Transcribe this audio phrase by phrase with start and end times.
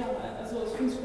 [0.00, 0.08] ja,
[0.40, 0.99] also es.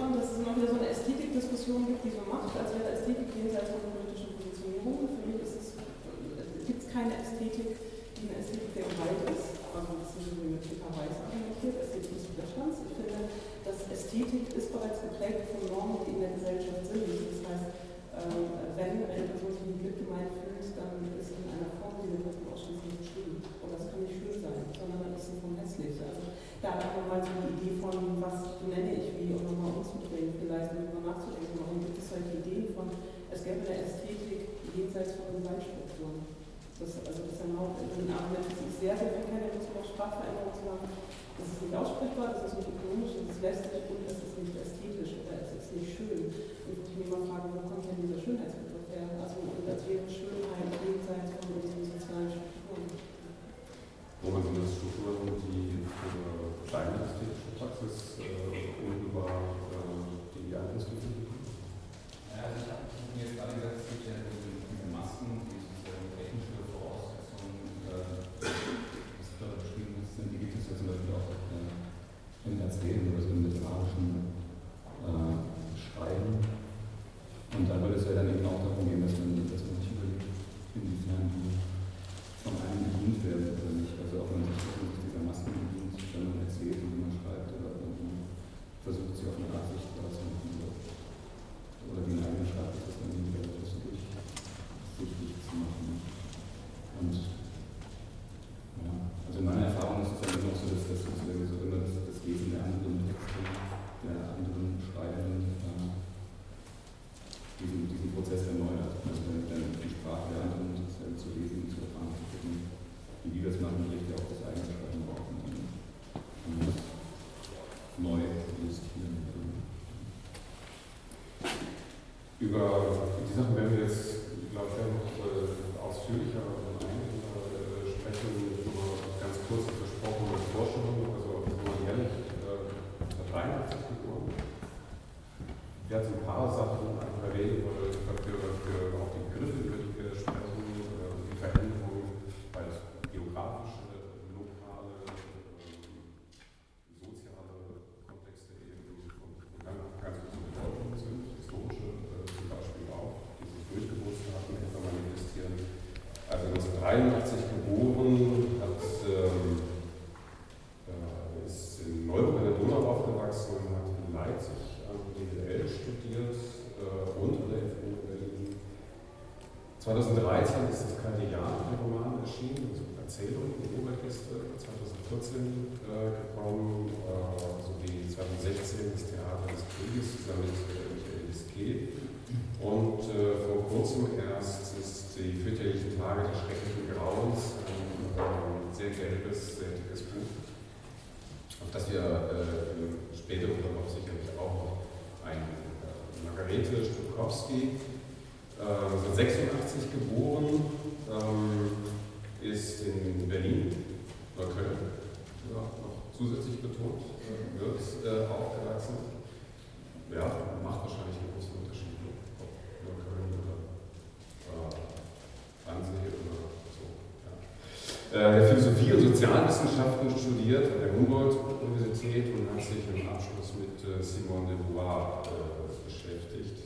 [223.46, 226.66] uns mit äh, Simone de Beauvoir äh, beschäftigt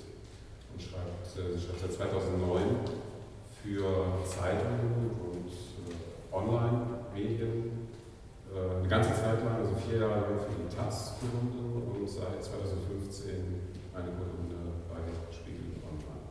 [0.72, 2.62] und schreibt, äh, sie schreibt seit 2009
[3.62, 3.84] für
[4.24, 5.52] Zeitungen und
[6.32, 7.90] Online-Medien.
[8.50, 13.30] eine ganze Zeit lang, also vier Jahre lang für die Taz Kolumnen und seit 2015
[13.94, 16.24] eine Kolumne bei Spiegel Online.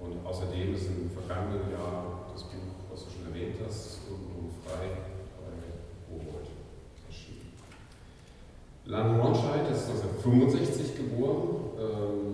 [0.00, 5.19] Und außerdem ist im vergangenen Jahr das Buch, was du schon erwähnt hast, um frei
[8.86, 11.48] Lan Ronscheid ist 1965 geboren,
[11.78, 12.29] ähm,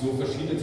[0.00, 0.59] so verschiedene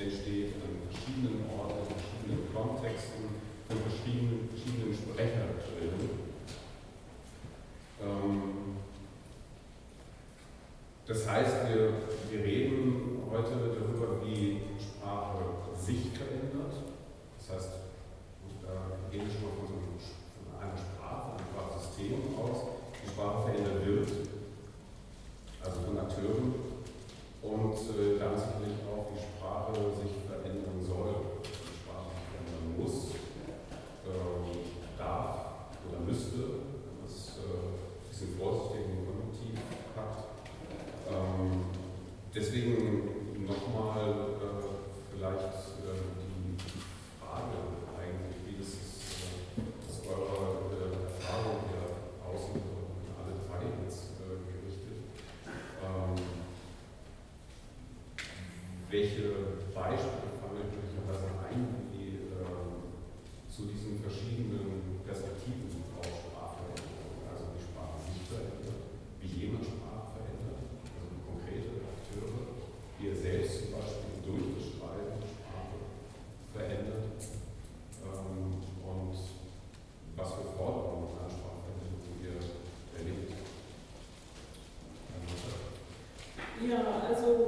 [0.00, 3.24] entsteht an verschiedenen Orten, in verschiedenen Kontexten,
[3.66, 6.27] von verschiedenen, verschiedenen Sprecherinnen.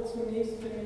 [0.05, 0.80] zunächst für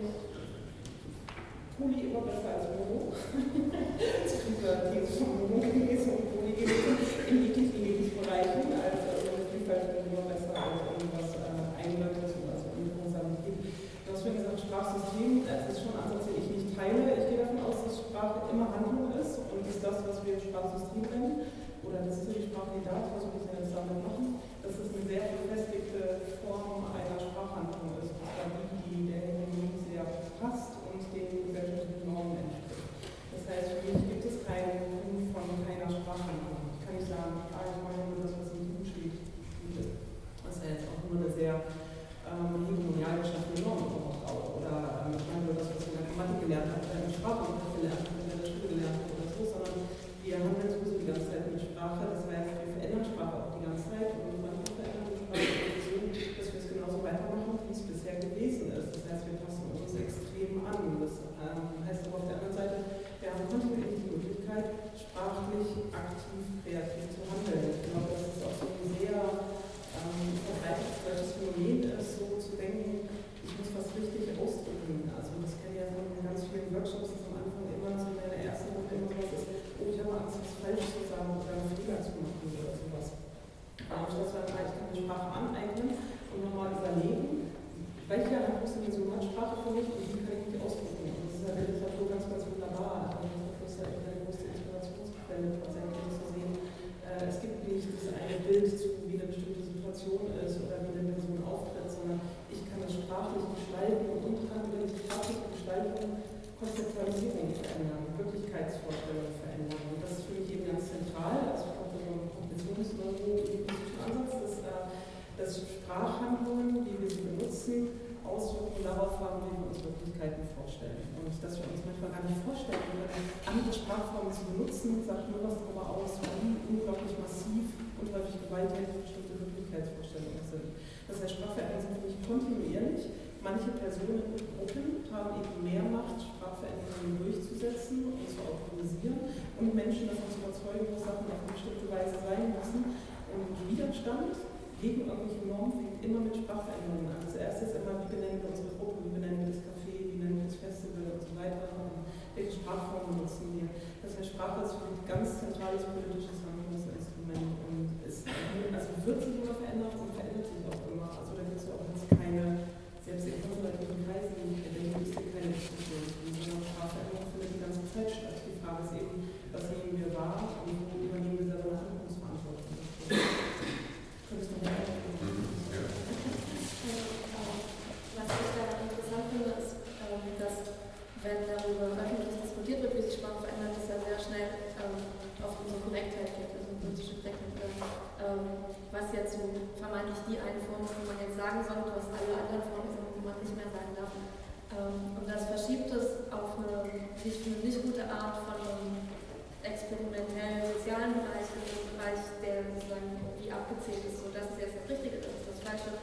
[199.86, 204.75] experimentellen sozialen Bereich, in einem Bereich, der sozusagen irgendwie abgezählt ist, so das ist jetzt
[204.82, 205.94] das Richtige, das ist das Falsche.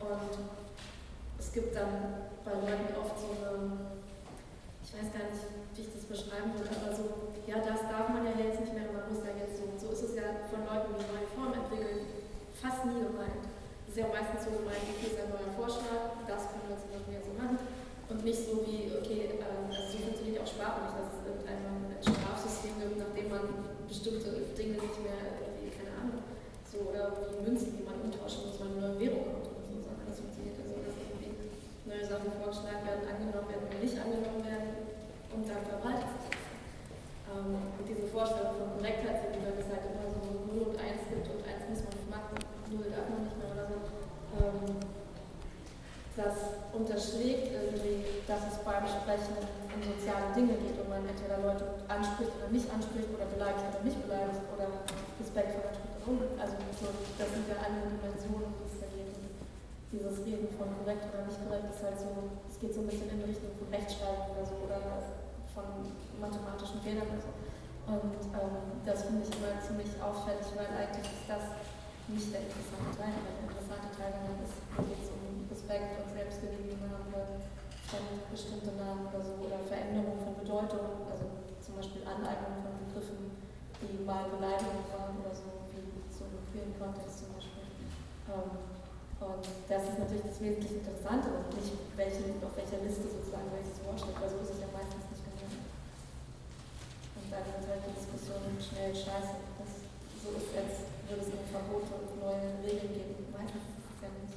[0.00, 0.32] Und
[1.36, 3.92] es gibt dann bei Leuten oft so eine,
[4.80, 5.44] ich weiß gar nicht,
[5.76, 8.88] wie ich das beschreiben würde, aber so, ja, das darf man ja jetzt nicht mehr,
[8.88, 12.08] man muss ja jetzt so, so ist es ja von Leuten, die neue Formen entwickeln,
[12.56, 13.44] fast nie gemeint.
[13.84, 16.88] Es ist ja meistens so gemeint, okay, ist ein neuer Vorschlag, das können wir jetzt
[16.88, 17.60] irgendwie so machen.
[18.08, 21.76] Und nicht so wie, okay, ähm, also so funktioniert auch Sprache nicht, dass es irgendein
[22.00, 23.44] Strafsystem gibt, nachdem man
[23.86, 26.26] bestimmte Dinge nicht mehr, irgendwie, keine Ahnung,
[26.66, 29.74] so, oder wie Münzen, die man umtauschen muss, weil eine neue Währung kommt oder so,
[29.78, 31.30] sondern das funktioniert ja so, dass irgendwie
[31.86, 34.70] neue Sachen vorgeschlagen werden, angenommen werden oder nicht angenommen werden
[35.30, 36.46] und dann verbreitet sich das.
[37.30, 40.20] Ähm, und diese Vorstellung von Korrektheit, wenn es halt immer so
[40.50, 42.34] 0 und 1 gibt und 1 muss man nicht machen,
[42.74, 43.78] 0 darf man nicht mehr oder so,
[44.42, 44.82] ähm,
[46.16, 46.34] das
[46.72, 49.36] unterschlägt irgendwie, dass es beim Sprechen
[49.76, 53.84] um soziale Dinge geht und man entweder Leute anspricht oder nicht anspricht oder beleidigt oder
[53.84, 54.66] nicht beleidigt oder
[55.20, 56.36] respektvoll anspricht oder nicht.
[56.40, 56.88] Also so,
[57.20, 59.12] das sind ja andere Dimensionen, die es da geht.
[59.12, 59.36] Und
[59.92, 62.08] dieses Reden von korrekt oder nicht korrekt ist halt so,
[62.48, 64.80] es geht so ein bisschen in Richtung von Rechtschreibung oder so oder
[65.52, 65.66] von
[66.16, 67.32] mathematischen Fehlern oder so.
[67.86, 71.44] Und ähm, das finde ich immer ziemlich auffällig, weil eigentlich ist das
[72.08, 73.14] nicht der interessante Teil.
[73.14, 77.05] Der interessante Teil daran ist, geht es um Respekt und Selbstgewinnannahme
[77.86, 81.30] von bestimmten Namen oder so oder Veränderung von Bedeutung, also
[81.62, 83.38] zum Beispiel Aneignung von Begriffen,
[83.78, 87.62] die mal Beleidigung waren oder so, wie so im queeren Kontext zum Beispiel.
[88.26, 88.74] Ähm,
[89.16, 93.78] und das ist natürlich das wesentlich Interessante und nicht welche, auf welcher Liste sozusagen welches
[93.86, 95.62] Wort steht, weil so ist es ja meistens nicht gemeint.
[97.16, 99.40] Und dann wird halt die Diskussion schnell scheiße.
[99.56, 99.72] Das,
[100.20, 103.30] so ist jetzt, wird es nur Verbote und neue Regeln geben.
[103.30, 104.36] Meistens ist es ja nicht.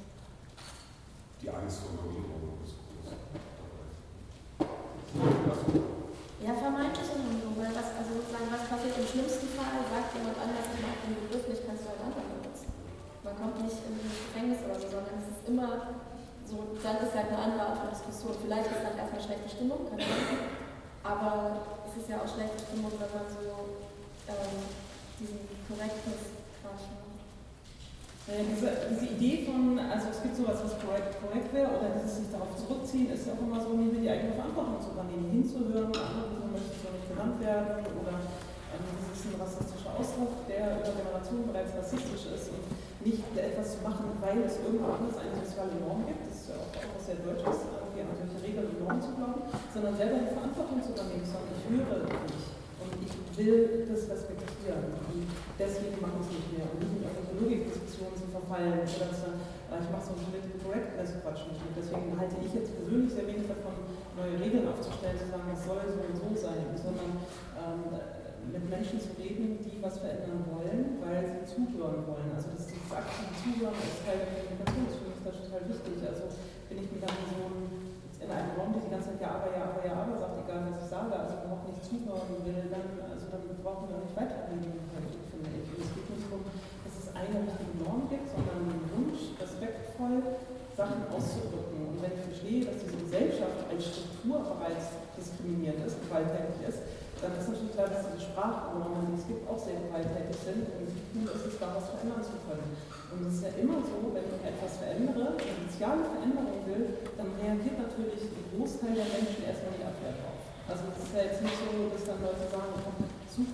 [1.42, 2.59] Die Angst vor groß.
[5.10, 10.70] Ja, vermeintliche Handlung, weil was, also sozusagen, was passiert im schlimmsten Fall, sagt jemand anders,
[10.70, 12.70] ich mag den Begriff nicht, kannst du halt anderen benutzen.
[13.26, 16.00] Man kommt nicht in ein Gefängnis oder so, sondern es ist immer
[16.46, 18.38] so, dann ist halt eine andere Art von Diskussion.
[18.38, 20.40] Vielleicht ist dann erstmal schlechte Stimmung, keine Ahnung.
[21.02, 21.32] Aber
[21.90, 23.44] es ist ja auch schlechte Stimmung, wenn man so
[24.30, 24.62] ähm,
[25.18, 27.09] diesen Korrektness-Quatsch macht.
[28.30, 32.30] Naja, diese, diese Idee von, also es gibt sowas, was korrekt, wäre, oder dieses sich
[32.30, 36.30] darauf zurückziehen, ist ja auch immer so, nie die eigene Verantwortung zu übernehmen, hinzuhören, andere
[36.30, 39.70] Personen möchten zwar nicht genannt werden, oder ähm, das ist
[40.00, 42.64] Ausdruck, der über Generationen bereits rassistisch ist und
[43.04, 46.56] nicht etwas zu machen, weil es irgendwo anders eine soziale Norm gibt, das ist ja
[46.56, 49.42] auch etwas sehr Deutsches, irgendwie an solche Regeln und Normen zu glauben,
[49.74, 54.88] sondern selber die Verantwortung zu übernehmen, sondern ich höre nicht und ich will das respektieren.
[55.10, 55.28] Und
[55.60, 58.96] deswegen mache ich es nicht mehr und nicht in irgendwelche Logikdiskussionen zu verfallen oder zu
[58.96, 59.38] sagen,
[59.68, 61.74] äh, ich mache so einen Political Correctness Quatsch nicht mit.
[61.76, 63.76] Deswegen halte ich jetzt persönlich sehr wenig davon,
[64.16, 67.10] neue Regeln aufzustellen, zu sagen, das soll so und so sein, sondern
[67.60, 67.92] ähm,
[68.48, 72.32] mit Menschen zu reden, die was verändern wollen, weil sie zuhören wollen.
[72.32, 75.94] Also das, aktive Zuhören ist Teil der Kommunikation, das finde ich total wichtig.
[76.02, 76.24] Also
[76.66, 77.54] wenn ich mit einer Person
[78.18, 80.66] in einem Raum, die die ganze Zeit ja, aber, ja, aber, ja, aber sagt, egal
[80.68, 84.16] was ich sage, also überhaupt nicht zuhören will, dann, also dann brauchen wir auch nicht
[84.18, 85.68] weiterreden, finde ich.
[85.70, 90.24] Und es geht nicht darum, dass es eine richtige Norm gibt, sondern einen Wunsch, respektvoll
[90.76, 91.76] Sachen auszudrücken.
[91.92, 96.80] Und wenn ich verstehe, dass diese Gesellschaft als Struktur bereits diskriminiert ist, gewalttätig ist,
[97.20, 100.64] dann ist natürlich klar, dass diese Sprachnormen, die es gibt, auch sehr gewalttätig sind.
[100.72, 102.64] Und cool ist es, da was verändern zu können.
[103.12, 107.28] Und es ist ja immer so, wenn ich etwas verändere, eine soziale Veränderung will, dann
[107.36, 110.40] reagiert natürlich der Großteil der Menschen erstmal die Abwehr drauf.
[110.64, 112.72] Also es ist ja jetzt nicht so, dass dann Leute sagen,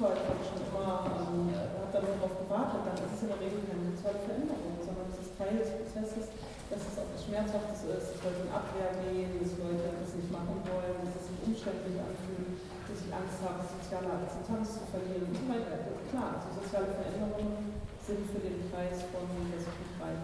[0.00, 3.60] habe schon immer, ähm, habe da nur darauf gewartet, dann ist es in der Regel
[3.66, 6.26] keine soziale Veränderung, sondern es ist Teil des Prozesses,
[6.66, 10.30] dass es auch was Schmerzhaftes ist, dass Leute in Abwehr gehen, dass Leute das nicht
[10.34, 15.26] machen wollen, dass es sich umständlich anfühlt dass ich Angst habe, soziale Akzeptanz zu verlieren
[15.26, 15.74] und so weiter.
[16.06, 20.14] Klar, also soziale Veränderungen sind für den Preis von dass ich mich frei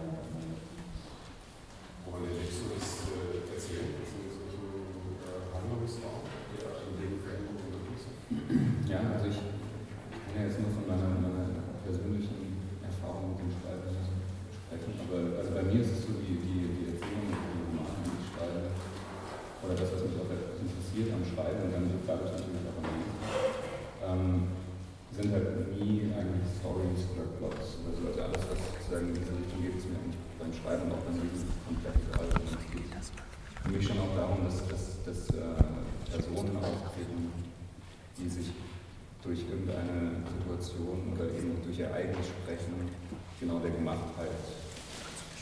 [2.07, 3.99] Woran erlebst du das äh, Erzählen?
[3.99, 6.23] Ist in solchen äh, Handlungsraum,
[6.55, 8.07] der in dem Veränderungen möglich ist?
[8.87, 9.52] Ja, also ich
[10.33, 15.49] kann ja jetzt nur von meiner, meiner persönlichen Erfahrung mit dem Schreiben sprechen, aber also
[15.53, 18.73] bei mir ist es so, die, die, die Erzählung, die Romane, die ich schreibe,
[19.61, 23.17] oder das, was mich auch interessiert am Schreiben, und dann dadurch natürlich auch am Lesen,
[24.01, 24.33] ähm,
[25.13, 28.01] sind halt nie eigentlich Stories oder Plots oder so.
[28.09, 31.21] Also alles, was sozusagen in diese Richtung geht, ist mir eigentlich beim Schreiben auch beim
[31.21, 32.25] Lesen komplett egal.
[32.41, 35.61] Es geht für mich schon auch darum, dass, dass, dass äh,
[36.09, 37.29] Personen auftreten,
[38.17, 38.49] die sich
[39.23, 42.75] durch irgendeine Situation oder eben durch ihr eigenes Sprechen
[43.39, 44.35] genau der Gemachtheit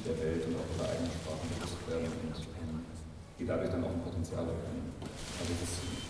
[0.05, 2.37] der Welt und auch ihrer eigenen Sprache bewusst werden und
[3.37, 4.93] die dadurch dann auch ein Potenzial erkennen.
[5.01, 6.09] Also das ist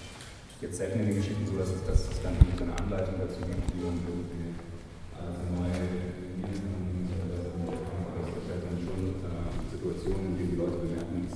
[0.64, 3.84] jetzt selten in den Geschichten so, dass es, dass dann eine Anleitung dazu gibt, wie
[3.84, 4.56] man irgendwie
[5.16, 5.72] alles neu
[6.44, 6.88] lesen kann.
[8.16, 11.36] Also es halt dann schon äh, Situationen, in denen die Leute bemerken, es,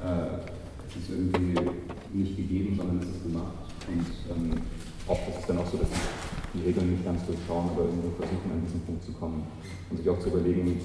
[0.00, 0.40] äh,
[0.88, 1.60] es ist irgendwie
[2.12, 3.68] nicht gegeben, sondern es ist gemacht.
[3.88, 4.64] Und ähm,
[5.06, 6.06] oft ist es dann auch so, dass sie
[6.54, 9.46] die Regeln nicht ganz durchschauen, aber irgendwie versuchen, an diesen Punkt zu kommen
[9.88, 10.80] und sich auch zu überlegen,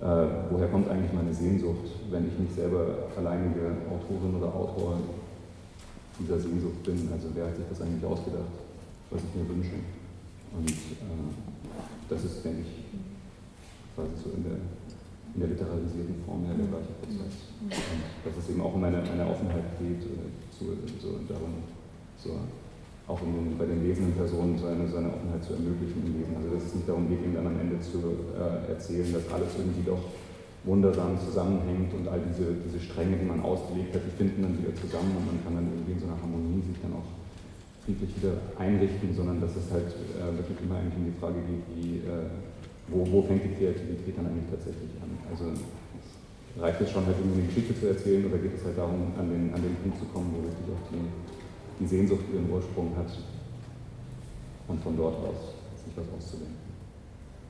[0.00, 4.98] äh, woher kommt eigentlich meine Sehnsucht, wenn ich nicht selber alleinige Autorin oder Autor
[6.18, 7.08] dieser Sehnsucht bin.
[7.12, 8.56] Also wer hat sich das eigentlich ausgedacht,
[9.10, 9.76] was ich mir wünsche?
[10.56, 11.28] Und äh,
[12.08, 12.72] das ist, denke ich,
[13.94, 14.58] quasi so in der,
[15.34, 17.52] in der literarisierten Form ja der gleiche Prozess.
[17.60, 21.62] Und dass es eben auch um eine, eine Offenheit geht, äh, zu, so, darum,
[22.16, 22.36] so,
[23.12, 26.32] auch den, bei den lesenden Personen so eine, so eine Offenheit zu ermöglichen im Lesen.
[26.40, 28.00] Also dass es nicht darum geht, ihnen dann am Ende zu
[28.32, 30.00] äh, erzählen, dass alles irgendwie doch
[30.64, 34.72] wundersam zusammenhängt und all diese, diese Stränge, die man ausgelegt hat, die finden dann wieder
[34.78, 37.08] zusammen und man kann dann irgendwie in so einer Harmonie sich dann auch
[37.84, 41.66] friedlich wieder einrichten, sondern dass es halt äh, wirklich immer eigentlich um die Frage geht,
[41.74, 42.30] wie, äh,
[42.88, 45.10] wo, wo fängt die Kreativität dann eigentlich tatsächlich an?
[45.26, 45.50] Also
[46.62, 49.26] reicht es schon halt irgendwie eine Geschichte zu erzählen oder geht es halt darum, an
[49.26, 51.02] den, an den Punkt zu kommen, wo wirklich auch die,
[51.82, 53.10] die Sehnsucht ihren Ursprung hat
[54.68, 56.56] und von dort aus sich was auszudenken.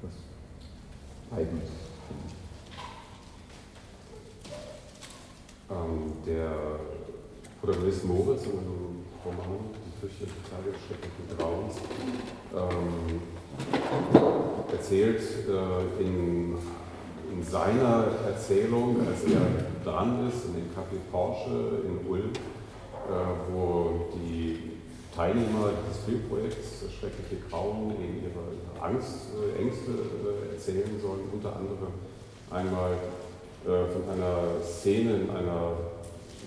[0.00, 1.68] Was eigenes.
[5.70, 6.52] Ähm, der
[7.60, 9.70] Protagonist Moritz in einem Roman,
[10.02, 10.08] Die
[10.50, 11.76] Tage des schrecklichen Grauens,
[12.54, 13.20] ähm,
[14.72, 16.56] erzählt äh, in,
[17.32, 22.32] in, seiner Erzählung, als er dran ist, in dem Café Porsche in Ulm,
[23.52, 24.72] wo die
[25.14, 31.54] Teilnehmer dieses Filmprojekts, das schreckliche Grauen, in ihre Angst, äh, Ängste äh, erzählen sollen, unter
[31.54, 31.92] anderem
[32.50, 32.92] einmal
[33.64, 35.76] äh, von einer Szene in einer,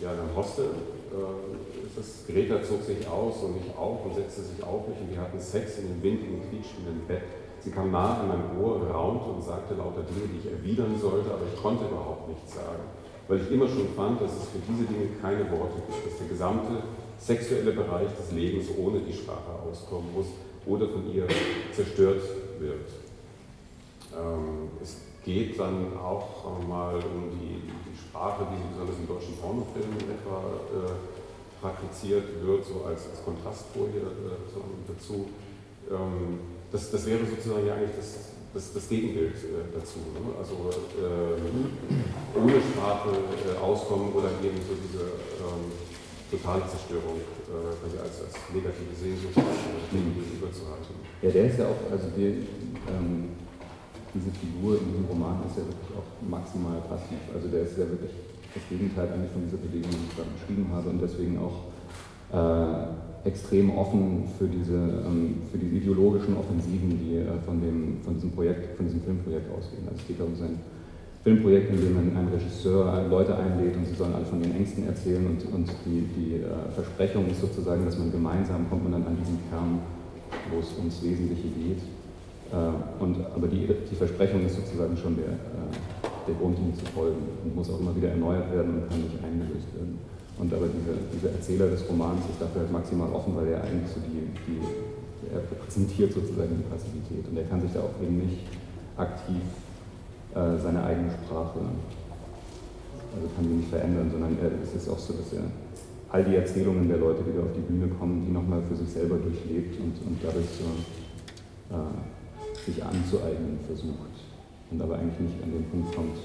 [0.01, 0.65] ja, einem Hostel.
[0.65, 5.11] Äh, das Greta zog sich aus und ich auch und setzte sich auf mich und
[5.11, 7.23] wir hatten Sex in dem windigen, quietschenden Bett.
[7.61, 11.31] Sie kam nah an mein Ohr, raunte und sagte lauter Dinge, die ich erwidern sollte,
[11.31, 12.83] aber ich konnte überhaupt nichts sagen,
[13.27, 16.27] weil ich immer schon fand, dass es für diese Dinge keine Worte gibt, dass der
[16.27, 16.83] gesamte
[17.19, 20.27] sexuelle Bereich des Lebens ohne die Sprache auskommen muss
[20.65, 21.27] oder von ihr
[21.73, 22.21] zerstört
[22.59, 22.87] wird.
[24.13, 29.97] Ähm, es geht dann auch mal um die, die Sprache, die besonders in deutschen Pornofilmen
[29.97, 30.37] etwa
[30.71, 35.27] äh, praktiziert wird, so als, als Kontrastfolie äh, dazu.
[35.89, 36.39] Ähm,
[36.71, 39.99] das, das wäre sozusagen ja eigentlich das, das, das Gegenbild äh, dazu.
[40.15, 40.31] Ne?
[40.39, 41.75] Also ähm,
[42.39, 45.75] ohne Sprache äh, auskommen oder eben so diese ähm,
[46.31, 50.95] totale Zerstörung äh, als, als negative Sehnsucht äh, gegenüber zu halten.
[51.21, 52.47] Ja, der ist ja auch, also die,
[52.87, 53.35] ähm,
[54.15, 57.19] diese Figur in diesem Roman ist ja wirklich auch maximal passiv.
[57.35, 58.15] Also der ist ja wirklich
[58.55, 61.74] das Gegenteil eigentlich von dieser Bewegung, die ich gerade beschrieben habe und deswegen auch
[62.31, 68.13] äh, extrem offen für diese, ähm, für diese ideologischen Offensiven, die äh, von, dem, von
[68.13, 69.83] diesem Projekt, von diesem Filmprojekt ausgehen.
[69.89, 70.59] Also es geht um sein
[71.23, 75.25] Filmprojekt, in dem einen Regisseur Leute einlädt und sie sollen alle von ihren Ängsten erzählen
[75.25, 79.17] und, und die, die äh, Versprechung ist sozusagen, dass man gemeinsam kommt man dann an
[79.17, 79.79] diesen Kern,
[80.53, 81.81] wo es ums Wesentliche geht.
[82.53, 86.85] Äh, und, aber die, die Versprechung ist sozusagen schon der, äh, der Grund, ihm zu
[86.93, 89.97] folgen und muss auch immer wieder erneuert werden und kann nicht eingelöst werden.
[90.37, 93.89] Und aber diese, dieser Erzähler des Romans ist dafür halt maximal offen, weil er eigentlich
[93.89, 94.59] so die, die
[95.31, 98.45] er repräsentiert sozusagen die Passivität und er kann sich da auch eben nicht
[98.97, 99.41] aktiv
[100.35, 101.59] äh, seine eigene Sprache.
[103.15, 105.47] Also kann sie nicht verändern, sondern er, es ist auch so, dass er
[106.11, 108.89] all die Erzählungen der Leute, die da auf die Bühne kommen, die nochmal für sich
[108.89, 110.67] selber durchlebt und, und dadurch so,
[111.73, 114.15] äh, sich anzueignen versucht.
[114.71, 116.17] Und aber eigentlich nicht an den Punkt kommt,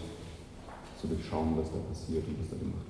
[1.00, 2.89] zu durchschauen, was da passiert und was da gemacht wird.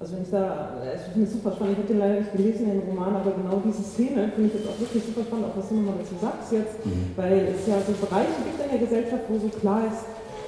[0.00, 2.66] Also wenn ich da, ich finde es super spannend, ich habe den leider nicht gelesen,
[2.66, 5.68] den Roman, aber genau diese Szene finde ich jetzt auch wirklich super spannend, auch was
[5.68, 7.14] du nochmal dazu sagst jetzt, mhm.
[7.16, 10.02] weil es ja so Bereiche gibt in der Gesellschaft, wo so klar ist,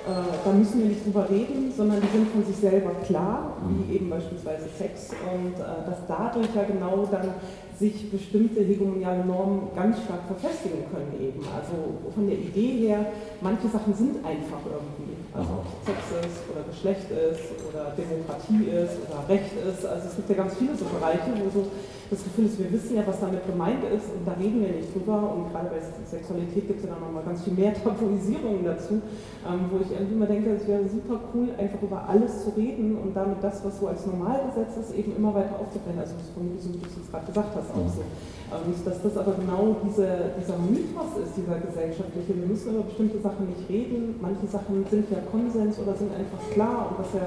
[0.06, 3.86] äh, da müssen wir nicht drüber reden, sondern die sind von sich selber klar, wie
[3.86, 3.94] mhm.
[3.94, 7.34] eben beispielsweise Sex und äh, dass dadurch ja genau dann
[7.78, 11.40] sich bestimmte hegemoniale Normen ganz stark verfestigen können eben.
[11.54, 11.74] Also
[12.14, 13.06] von der Idee her,
[13.40, 15.15] manche Sachen sind einfach irgendwie.
[15.36, 19.84] Also ob Sex ist oder Geschlecht ist oder Demokratie ist oder Recht ist.
[19.84, 21.68] Also es gibt ja ganz viele so Bereiche, wo so
[22.08, 24.94] das Gefühl ist, wir wissen ja, was damit gemeint ist und da reden wir nicht
[24.94, 25.36] drüber.
[25.36, 29.02] Und gerade bei Sexualität gibt es ja dann nochmal ganz viel mehr Tabuisierungen dazu,
[29.44, 32.96] ähm, wo ich irgendwie immer denke, es wäre super cool, einfach über alles zu reden
[32.96, 36.00] und damit das, was so als Normalgesetz ist, eben immer weiter aufzubrechen.
[36.00, 38.02] Also das von so wie du es gerade gesagt hast, auch so.
[38.46, 42.30] Und dass das aber genau diese, dieser Mythos ist, dieser gesellschaftliche.
[42.30, 44.14] Wir müssen über bestimmte Sachen nicht reden.
[44.22, 47.26] Manche Sachen sind ja Konsens oder sind einfach klar und was ja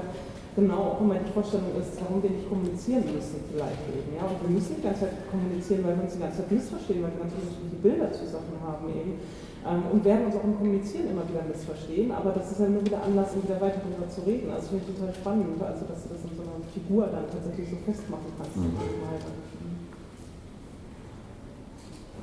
[0.56, 4.16] genau auch immer die Vorstellung ist, warum wir nicht kommunizieren müssen vielleicht eben.
[4.16, 4.24] Ja?
[4.26, 7.12] Und wir müssen die ganze Zeit kommunizieren, weil wir uns die ganze Zeit missverstehen, weil
[7.14, 9.12] wir ganz unterschiedliche Bilder zu Sachen haben eben.
[9.60, 12.80] Ähm, und werden uns auch im Kommunizieren immer wieder missverstehen, aber das ist ja nur
[12.80, 14.48] wieder Anlass, um wieder weiter darüber zu reden.
[14.48, 17.68] Also finde ich total spannend, also dass du das in so einer Figur dann tatsächlich
[17.68, 18.56] so festmachen kannst.
[18.56, 18.72] Mhm.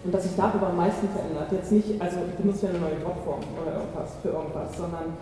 [0.03, 1.51] Und dass sich darüber am meisten verändert.
[1.51, 5.17] Jetzt nicht, also ich benutze ja eine neue Wortform oder irgendwas für irgendwas, sondern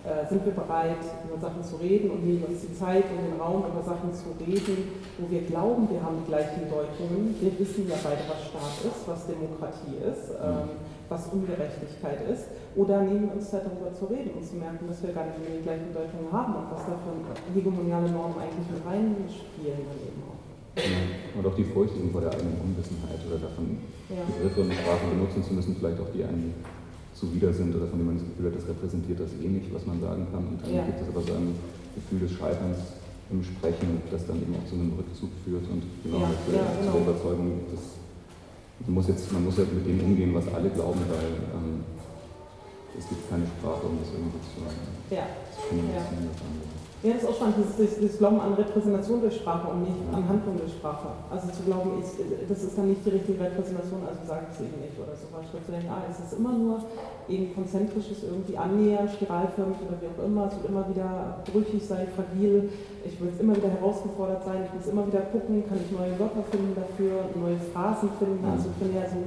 [0.00, 3.36] äh, sind wir bereit, über Sachen zu reden und nehmen uns die Zeit und den
[3.36, 7.36] Raum, über Sachen zu reden, wo wir glauben, wir haben die gleichen Deutungen.
[7.36, 10.80] Wir wissen ja beide, was Staat ist, was Demokratie ist, ähm,
[11.12, 12.48] was Ungerechtigkeit ist.
[12.76, 15.36] Oder nehmen wir uns Zeit, darüber zu reden und zu merken, dass wir gar nicht
[15.36, 17.12] mehr die gleichen Deutungen haben und was da für
[17.52, 20.39] hegemoniale Normen eigentlich mit reinspielen dann eben auch.
[20.76, 23.78] Und auch die Furcht vor der eigenen Unwissenheit oder davon,
[24.08, 24.22] ja.
[24.22, 26.54] Begriffe und Sprachen benutzen zu müssen, vielleicht auch die einem
[27.14, 29.84] zuwider sind oder von denen man das Gefühl hat, das repräsentiert das eh nicht, was
[29.86, 30.46] man sagen kann.
[30.46, 30.84] Und dann ja.
[30.86, 31.54] gibt es aber so ein
[31.94, 32.78] Gefühl des Scheiterns
[33.30, 36.92] im Sprechen, das dann eben auch zu einem Rückzug führt und genau ja, ja, genau.
[36.92, 38.00] zur Überzeugung, dass
[38.86, 41.84] man muss jetzt, man muss ja mit dem umgehen, was alle glauben, weil ähm,
[42.98, 44.64] es gibt keine Sprache, um das irgendwie zu,
[45.14, 45.26] ja.
[45.52, 46.26] zu kommunizieren.
[46.26, 46.59] Ja.
[47.02, 50.20] Ja, das ist auch spannend, dieses, dieses Glauben an Repräsentation durch Sprache und nicht an
[50.28, 51.16] Handlung durch Sprache.
[51.32, 54.84] Also zu glauben, ist, das ist dann nicht die richtige Repräsentation, also ich es eben
[54.84, 55.48] nicht oder so was.
[55.48, 56.84] Statt zu denken, ah, es ist immer nur
[57.24, 60.52] eben konzentrisches, irgendwie annäher, spiralförmig oder wie auch immer.
[60.52, 62.68] Es wird immer wieder brüchig sein, fragil.
[63.08, 64.68] Ich will immer wieder herausgefordert sein.
[64.68, 68.44] Ich muss immer wieder gucken, kann ich neue Wörter finden dafür, neue Phrasen finden.
[68.44, 69.24] Also ich finde ja so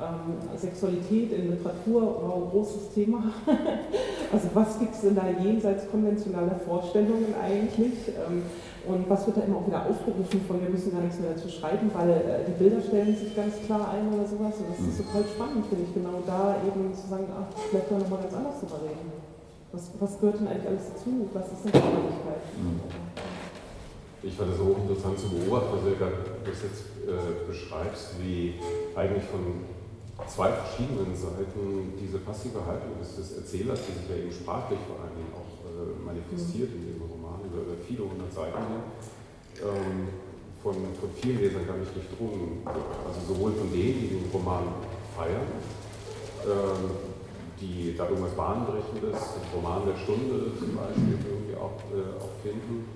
[0.00, 3.24] ähm, Sexualität in Literatur war ein großes Thema.
[4.32, 8.08] also was gibt es denn da jenseits konventioneller Vorstellungen eigentlich?
[8.08, 8.42] Ähm,
[8.86, 11.48] und was wird da immer auch wieder aufgerufen von, wir müssen gar nichts mehr dazu
[11.48, 14.54] schreiben, weil äh, die Bilder stellen sich ganz klar ein oder sowas.
[14.62, 18.00] Und das ist total spannend, finde ich, genau da eben zu sagen, ach, vielleicht können
[18.00, 19.12] wir nochmal ganz anders drüber reden.
[19.72, 21.26] Was, was gehört denn eigentlich alles dazu?
[21.34, 22.42] Was ist denn die Möglichkeit?
[24.22, 28.54] Ich fand es auch interessant zu beobachten, was du das jetzt äh, beschreibst, wie
[28.96, 29.68] eigentlich von
[30.26, 35.14] zwei verschiedenen Seiten diese passive Haltung des, Erzählers, die sich ja eben sprachlich vor allen
[35.14, 38.82] Dingen auch äh, manifestiert in dem Roman über, viele hundert Seiten
[39.62, 40.08] ähm,
[40.62, 42.66] von, von vielen Lesern gar nicht durchdrungen.
[42.66, 44.64] Also sowohl von denen, die den Roman
[45.16, 45.46] feiern,
[46.44, 46.90] ähm,
[47.60, 52.86] die da irgendwas Bahnbrechendes, den Roman der Stunde zum Beispiel irgendwie auch, äh, auch finden.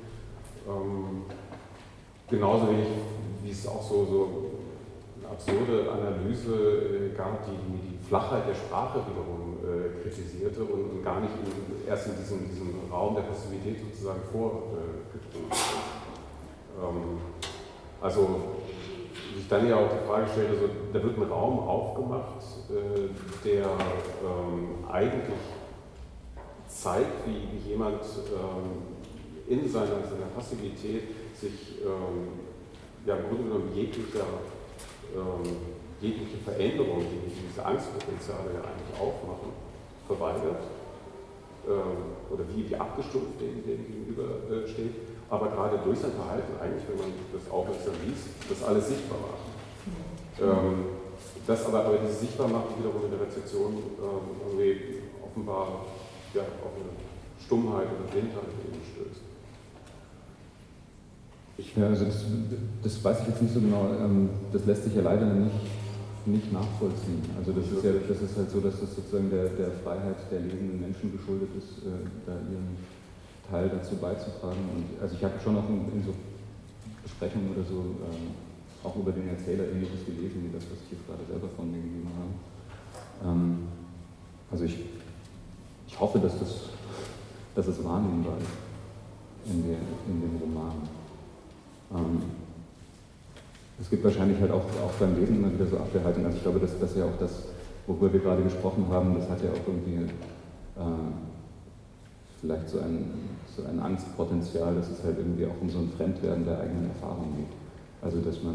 [0.66, 1.22] Ähm,
[2.28, 2.86] genauso wenig,
[3.42, 4.50] wie es auch so, so
[5.32, 11.32] absurde Analyse äh, gab, die, die Flachheit der Sprache wiederum äh, kritisierte und, gar nicht
[11.88, 17.18] erst in diesem, diesem Raum der Passivität sozusagen vorgetreten äh, ähm,
[18.00, 18.40] Also
[19.34, 23.08] sich dann ja auch die Frage stellte, so, da wird ein Raum aufgemacht, äh,
[23.44, 25.40] der ähm, eigentlich
[26.68, 28.82] zeigt, wie, jemand ähm,
[29.48, 31.02] in seiner, seiner Passivität
[31.34, 31.80] sich
[33.04, 34.24] ja im Grunde genommen jeglicher,
[35.14, 39.54] ähm, jegliche Veränderung, die diese Angstpotenziale ja eigentlich aufmachen,
[40.06, 40.66] verweigert
[41.68, 46.84] ähm, oder wie, wie abgestumpft dem, dem gegenübersteht, äh, aber gerade durch sein Verhalten eigentlich,
[46.88, 49.46] wenn man das aufmerksam liest, das alles sichtbar macht.
[50.40, 50.98] Ähm,
[51.46, 55.86] das aber, aber diese Sichtbarmachung wiederum in der Rezeption ähm, irgendwie offenbar
[56.34, 56.90] ja, auf eine
[57.38, 59.31] Stummheit oder Blindheit eben stößt.
[61.62, 62.24] Ich, ja, also das,
[62.82, 63.86] das, weiß ich jetzt nicht so genau.
[64.02, 65.62] Ähm, das lässt sich ja leider nicht,
[66.26, 67.22] nicht nachvollziehen.
[67.38, 70.40] Also das ist ja das ist halt so, dass das sozusagen der, der Freiheit der
[70.40, 72.76] lesenden Menschen geschuldet ist, äh, da ihren
[73.48, 74.58] Teil dazu beizutragen.
[74.74, 76.12] Und also ich habe schon auch in, in so
[77.02, 77.78] Besprechungen oder so
[78.10, 78.34] ähm,
[78.82, 81.78] auch über den Erzähler ähnliches gelesen, wie das, was ich jetzt gerade selber von mir
[81.78, 83.30] gegeben habe.
[83.30, 83.58] Ähm,
[84.50, 84.76] also ich,
[85.86, 86.74] ich hoffe, dass, das,
[87.54, 89.78] dass es wahrnehmbar ist in, der,
[90.10, 91.01] in dem Roman.
[91.94, 92.22] Ähm,
[93.80, 96.24] es gibt wahrscheinlich halt auch, auch beim Lesen immer wieder so Abwehrhaltung.
[96.24, 97.42] Also ich glaube, dass das ja auch das,
[97.86, 100.80] worüber wir gerade gesprochen haben, das hat ja auch irgendwie äh,
[102.40, 103.04] vielleicht so ein,
[103.56, 107.34] so ein Angstpotenzial, dass es halt irgendwie auch um so ein Fremdwerden der eigenen Erfahrung
[107.36, 107.52] geht.
[108.02, 108.54] Also dass man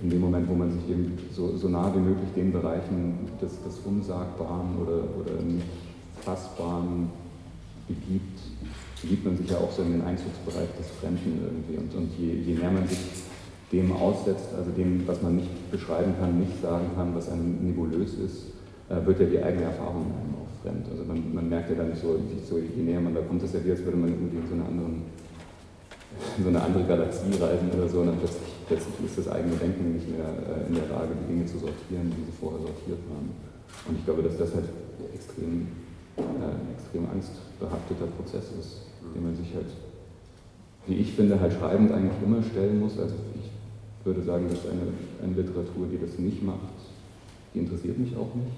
[0.00, 3.62] in dem Moment, wo man sich eben so, so nah wie möglich den Bereichen des,
[3.62, 5.66] des Unsagbaren oder, oder nicht
[6.20, 7.10] Fassbaren
[7.88, 8.38] begibt,
[9.02, 11.76] begibt man sich ja auch so in den Einzugsbereich des Fremden irgendwie.
[11.78, 12.98] Und, und je, je mehr man sich
[13.72, 18.14] dem aussetzt, also dem, was man nicht beschreiben kann, nicht sagen kann, was einem nebulös
[18.14, 18.54] ist,
[18.88, 20.86] äh, wird ja die eigene Erfahrung einem auch fremd.
[20.90, 23.64] Also man, man merkt ja dann so, so, je näher man da kommt, ist ja
[23.64, 25.02] wie, als würde man irgendwie in so anderen
[26.38, 29.56] in so eine andere Galaxie reisen oder so und dann plötzlich, plötzlich ist das eigene
[29.56, 32.98] Denken nicht mehr äh, in der Lage, die Dinge zu sortieren, wie sie vorher sortiert
[33.12, 33.28] waren.
[33.86, 34.66] Und ich glaube, dass das halt
[35.14, 35.68] extrem,
[36.16, 39.66] äh, extrem angstbehafteter Prozess ist, den man sich halt,
[40.86, 42.98] wie ich finde, halt schreibend eigentlich immer stellen muss.
[42.98, 46.58] Also ich würde sagen, dass eine, eine Literatur, die das nicht macht,
[47.54, 48.56] die interessiert mich auch nicht.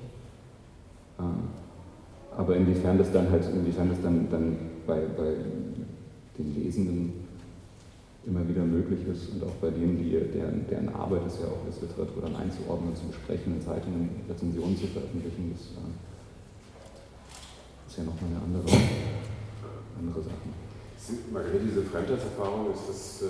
[1.18, 5.34] Äh, aber inwiefern das dann halt, inwiefern das dann, dann bei, bei
[6.38, 7.12] den Lesenden
[8.26, 11.66] immer wieder möglich ist und auch bei denen, die, deren, deren Arbeit es ja auch
[11.68, 15.90] ist, Literatur dann einzuordnen, zu besprechen, in Zeitungen Rezensionen zu veröffentlichen, das äh,
[17.88, 18.68] ist ja nochmal eine andere,
[20.00, 21.22] andere Sache.
[21.32, 23.26] Margrethe, diese Fremdheitserfahrung, ist das äh,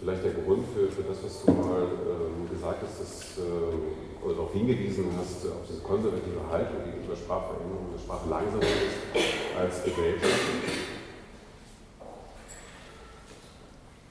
[0.00, 4.34] vielleicht der Grund für, für das, was du mal äh, gesagt hast, dass, äh, oder
[4.34, 10.40] darauf hingewiesen hast, auf diese konservative Haltung gegenüber Sprachveränderung, dass Sprache langsamer ist als Gesellschaft?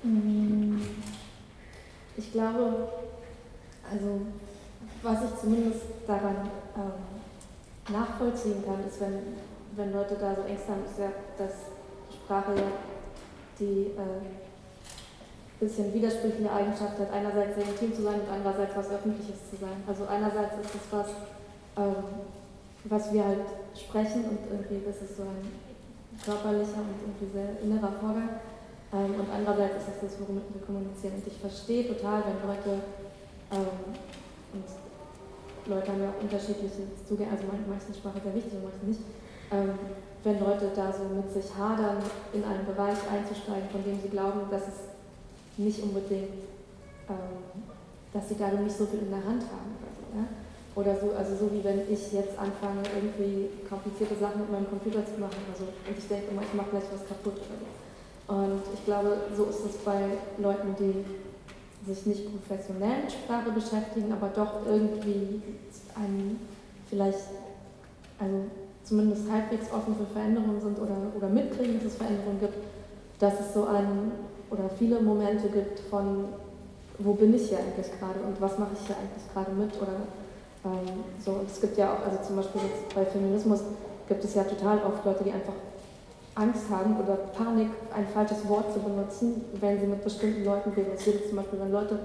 [0.04, 0.78] Mm,
[2.16, 2.88] ich glaube,
[3.92, 4.22] also
[5.02, 9.20] was ich zumindest daran ähm, nachvollziehen kann, ist, wenn,
[9.78, 11.70] wenn Leute da so Ängste haben, ist ja, dass
[12.10, 12.70] Sprache ja
[13.60, 14.26] die äh,
[15.60, 19.82] bisschen widersprüchliche Eigenschaft hat, einerseits sehr intim zu sein und andererseits was Öffentliches zu sein.
[19.88, 21.10] Also einerseits ist es was,
[21.78, 22.26] ähm,
[22.86, 25.46] was wir halt sprechen und irgendwie das ist so ein
[26.22, 28.42] körperlicher und irgendwie sehr innerer Vorgang.
[28.94, 31.22] Ähm, und andererseits ist das das, womit wir kommunizieren.
[31.22, 32.82] Und ich verstehe total, wenn Leute,
[33.54, 33.98] ähm,
[34.54, 34.68] und
[35.70, 39.02] Leute haben ja unterschiedliche Zugänge, also manchen Sprache sehr wichtig und manchen nicht,
[39.52, 39.72] ähm,
[40.24, 41.98] wenn Leute da so mit sich hadern,
[42.34, 44.80] in einen Bereich einzusteigen, von dem sie glauben, dass es
[45.58, 46.44] nicht unbedingt,
[47.10, 47.64] ähm,
[48.14, 50.04] dass sie darin nicht so viel in der Hand haben oder so.
[50.18, 50.26] Ja?
[50.76, 55.04] Oder so, also so wie wenn ich jetzt anfange, irgendwie komplizierte Sachen mit meinem Computer
[55.06, 57.88] zu machen oder und ich denke immer, ich mache gleich was kaputt oder so.
[58.28, 61.04] Und ich glaube, so ist es bei Leuten, die
[61.88, 65.42] sich nicht professionell mit Sprache beschäftigen, aber doch irgendwie
[65.96, 66.40] einen
[66.90, 67.32] vielleicht,
[68.20, 68.44] also
[68.88, 72.58] zumindest halbwegs offen für Veränderungen sind oder, oder mitkriegen, dass es Veränderungen gibt,
[73.20, 74.12] dass es so ein
[74.50, 76.26] oder viele Momente gibt von,
[77.00, 80.08] wo bin ich hier eigentlich gerade und was mache ich hier eigentlich gerade mit oder
[80.66, 81.32] ähm, so.
[81.32, 83.60] Und es gibt ja auch, also zum Beispiel jetzt bei Feminismus
[84.08, 85.54] gibt es ja total oft Leute, die einfach
[86.36, 90.92] Angst haben oder Panik, ein falsches Wort zu benutzen, wenn sie mit bestimmten Leuten reden.
[90.94, 92.00] Das geht zum Beispiel, wenn Leute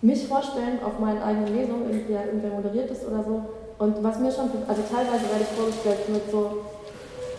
[0.00, 3.42] mich vorstellen auf meinen eigenen Lesungen, irgendwer, irgendwer moderiert ist oder so.
[3.82, 6.70] Und was mir schon, also teilweise werde ich vorgestellt mit so,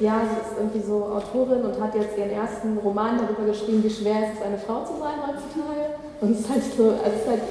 [0.04, 3.90] ja, sie ist irgendwie so Autorin und hat jetzt ihren ersten Roman darüber geschrieben, wie
[3.90, 5.96] schwer es ist, eine Frau zu sein heutzutage.
[6.20, 7.48] Und es ist halt so, also es ist halt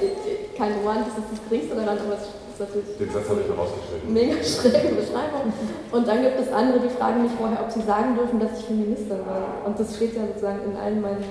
[0.61, 2.93] kein Roman, das ist das geringste daran, aber es ist natürlich.
[3.01, 4.13] Den Satz habe ich noch rausgeschrieben.
[4.13, 5.49] Mega schräge Beschreibung.
[5.89, 8.65] Und dann gibt es andere, die fragen mich vorher, ob sie sagen dürfen, dass ich
[8.69, 9.41] Feministin bin.
[9.65, 11.25] Und das steht ja sozusagen in allen meinen.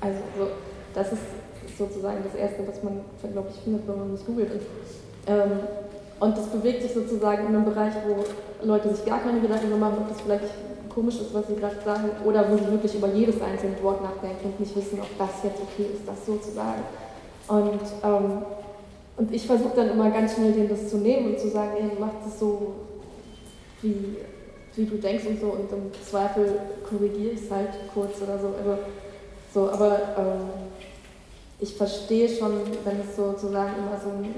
[0.00, 0.48] Also, so,
[0.96, 1.28] das ist
[1.76, 4.64] sozusagen das Erste, was man, glaube ich, findet, wenn man mich googelt.
[5.28, 5.60] Ähm,
[6.22, 8.24] und das bewegt sich sozusagen in einem Bereich, wo
[8.64, 10.44] Leute sich gar keine Gedanken machen, ob das vielleicht
[10.88, 14.44] komisch ist, was sie gerade sagen, oder wo sie wirklich über jedes einzelne Wort nachdenken
[14.44, 16.82] und nicht wissen, ob das jetzt okay ist, das so zu sagen.
[17.48, 18.42] Und, ähm,
[19.16, 21.90] und ich versuche dann immer ganz schnell denen das zu nehmen und zu sagen, ey,
[21.98, 22.74] mach das so,
[23.80, 24.18] wie,
[24.76, 28.46] wie du denkst und so und im Zweifel korrigiere ich es halt kurz oder so.
[28.46, 28.78] Aber,
[29.52, 30.50] so, aber ähm,
[31.58, 34.32] ich verstehe schon, wenn es sozusagen immer so ein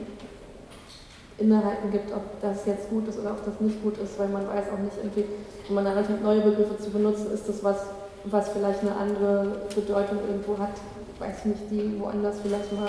[1.38, 4.46] Innehalten gibt, ob das jetzt gut ist oder ob das nicht gut ist, weil man
[4.46, 5.24] weiß auch nicht, irgendwie,
[5.66, 7.78] wenn man dann anfängt, neue Begriffe zu benutzen, ist das was,
[8.24, 10.78] was vielleicht eine andere Bedeutung irgendwo hat,
[11.18, 12.88] weiß ich nicht, die woanders vielleicht mal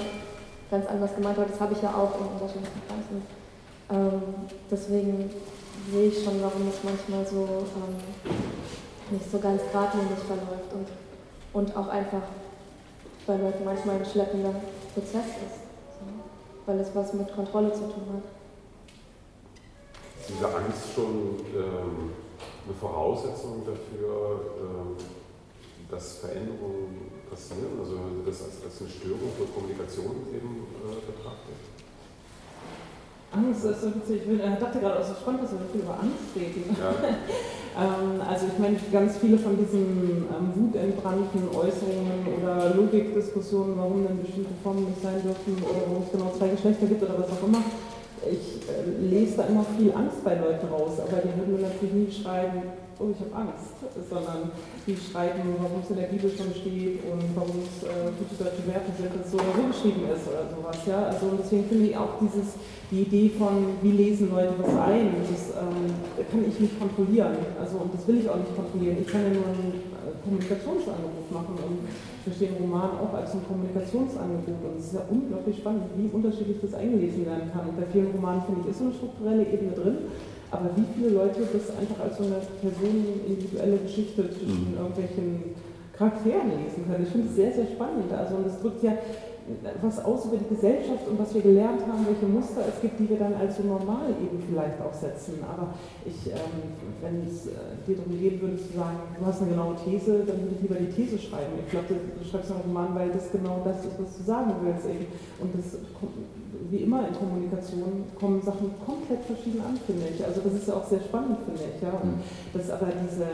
[0.70, 1.50] ganz anders gemeint hat.
[1.50, 3.22] Das habe ich ja auch in unterschiedlichen Kreisen.
[3.90, 4.22] Ähm,
[4.70, 5.32] deswegen
[5.92, 7.98] sehe ich schon, warum es manchmal so ähm,
[9.10, 10.88] nicht so ganz geradlinig verläuft und,
[11.54, 12.22] und auch einfach
[13.26, 14.54] bei Leuten manchmal ein schleppender
[14.94, 15.66] Prozess ist,
[15.98, 16.06] so,
[16.68, 18.35] weil es was mit Kontrolle zu tun hat
[20.28, 22.12] diese Angst schon ähm,
[22.66, 24.96] eine Voraussetzung dafür, ähm,
[25.90, 31.58] dass Veränderungen passieren, also das als, als eine Störung für Kommunikation eben äh, betrachtet?
[33.36, 34.22] Angst ist so witzig.
[34.26, 36.72] Ich dachte gerade, es ist spannend, dass wir so viel über Angst reden.
[36.80, 36.96] Ja.
[37.84, 44.24] ähm, also ich meine, ganz viele von diesen ähm, wutentbrannten Äußerungen oder Logikdiskussionen, warum denn
[44.24, 47.44] bestimmte Formen nicht sein dürfen oder warum es genau zwei Geschlechter gibt oder was auch
[47.44, 47.62] immer,
[48.30, 52.12] ich äh, lese da immer viel Angst bei Leuten raus, aber die würden natürlich nie
[52.12, 52.64] schreiben,
[53.00, 53.76] oh, ich habe Angst,
[54.10, 54.52] sondern
[54.88, 58.66] die schreiben, warum es in der Bibel schon steht und warum es äh, gute deutsche
[58.68, 60.78] Werte sind, dass es so oder so geschrieben ist oder sowas.
[60.86, 61.12] Ja?
[61.12, 62.56] Also deswegen finde ich auch dieses,
[62.92, 65.90] die Idee von, wie lesen Leute was ein, das ähm,
[66.30, 67.34] kann ich nicht kontrollieren.
[67.60, 68.98] Also und das will ich auch nicht kontrollieren.
[69.02, 71.90] Ich kann ja nur ein äh, Kommunikationsangebot machen und
[72.24, 76.58] verstehe den Roman auch als ein Kommunikationsangebot und es ist ja unglaublich spannend, wie unterschiedlich
[76.62, 77.70] das eingelesen werden kann.
[77.70, 79.98] Und bei vielen Romanen finde ich, ist so eine strukturelle Ebene drin,
[80.52, 84.78] aber wie viele Leute das einfach als so eine personenindividuelle Geschichte zwischen mhm.
[84.78, 85.58] irgendwelchen
[85.98, 87.04] Charakteren lesen können.
[87.04, 88.12] Ich finde es sehr, sehr spannend.
[88.14, 88.94] Also und es drückt ja
[89.82, 93.10] was aus über die Gesellschaft und was wir gelernt haben, welche Muster es gibt, die
[93.10, 95.38] wir dann als so normal eben vielleicht auch setzen.
[95.46, 99.52] Aber ich, ähm, wenn es äh, dir darum gehen würde zu sagen, du hast eine
[99.52, 101.62] genaue These, dann würde ich lieber die These schreiben.
[101.62, 104.86] Ich glaube, du schreibst einen Roman, weil das genau das ist, was du sagen willst
[104.90, 105.06] eben.
[105.38, 105.78] Und das
[106.72, 110.26] wie immer in Kommunikation kommen Sachen komplett verschieden an, finde ich.
[110.26, 111.82] Also das ist ja auch sehr spannend, finde ich.
[111.86, 111.94] Ja?
[111.94, 112.24] Und mhm.
[112.54, 113.30] das aber diese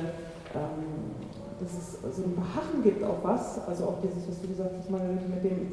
[0.52, 1.16] ähm,
[1.62, 4.90] dass es so ein Beharren gibt auf was, also auch dieses, was du gesagt hast,
[4.90, 5.70] mit dem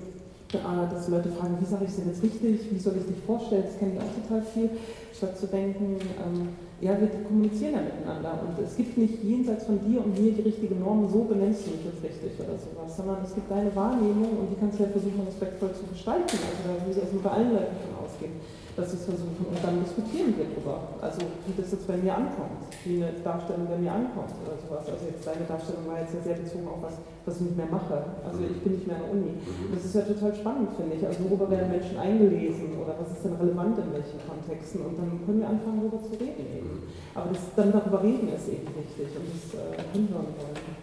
[0.52, 3.64] dass Leute fragen, wie sage ich es denn jetzt richtig, wie soll ich dich vorstellen,
[3.66, 4.70] das kenne ich auch total viel,
[5.12, 6.48] statt zu denken, ähm,
[6.80, 8.38] ja, wir kommunizieren ja miteinander.
[8.46, 11.72] Und es gibt nicht jenseits von dir und mir die richtige Norm, so benennst du
[11.72, 14.88] mich jetzt richtig oder sowas, sondern es gibt deine Wahrnehmung und die kannst du ja
[14.88, 18.40] versuchen, respektvoll zu gestalten, also da muss ich erstmal bei allen Leuten von ausgehen
[18.78, 20.94] dass sie es versuchen und dann diskutieren wir drüber.
[21.02, 24.86] Also wie das jetzt bei mir ankommt, wie eine Darstellung bei mir ankommt oder sowas.
[24.86, 26.94] Also jetzt deine Darstellung war jetzt ja sehr bezogen auf was,
[27.26, 27.98] was ich nicht mehr mache.
[28.22, 29.34] Also ich bin nicht mehr an der Uni.
[29.34, 31.02] Und das ist ja total spannend, finde ich.
[31.02, 35.10] Also worüber werden Menschen eingelesen oder was ist denn relevant in welchen Kontexten und dann
[35.26, 36.86] können wir anfangen, darüber zu reden eben.
[37.18, 40.77] Aber das, dann darüber reden ist eben wichtig und das äh, hinhören wollen.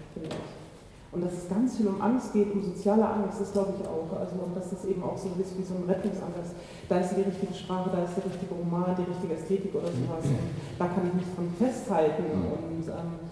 [1.16, 4.12] Und dass es ganz viel um Angst geht, um soziale Angst, das glaube ich auch.
[4.20, 6.52] Also und dass das eben auch so ist wie so ein Rettungsansatz.
[6.90, 10.28] Da ist die richtige Sprache, da ist der richtige Roman, die richtige Ästhetik oder sowas.
[10.28, 12.28] Und da kann ich mich dran festhalten.
[12.28, 13.25] Und ähm,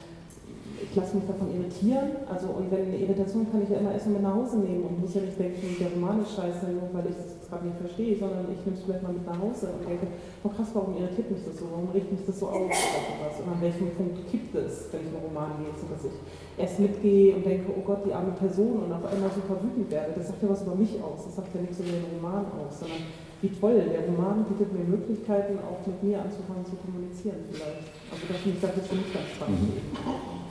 [0.81, 2.25] ich lasse mich davon irritieren.
[2.25, 5.01] Also, und wenn eine Irritation kann ich ja immer erstmal mit nach Hause nehmen und
[5.01, 8.17] muss ja nicht denken, der Roman ist scheiße, nur weil ich das gerade nicht verstehe,
[8.17, 10.07] sondern ich nehme es vielleicht mal mit nach Hause und denke,
[10.43, 11.69] oh krass, warum irritiert mich das so?
[11.69, 12.65] Warum regt mich das so auf?
[12.65, 16.17] Und an welchem Punkt kippt es, wenn ich einen Roman lese, dass ich
[16.57, 20.13] erst mitgehe und denke, oh Gott, die arme Person und auf einmal super wütend werde.
[20.17, 22.81] Das sagt ja was über mich aus, das sagt ja nichts über den Roman aus,
[22.81, 23.05] sondern
[23.41, 27.91] wie toll, der Roman bietet mir Möglichkeiten, auch mit mir anzufangen zu kommunizieren vielleicht.
[28.07, 29.59] Also das finde ich, das für mich ganz spannend.
[29.61, 30.42] Mhm.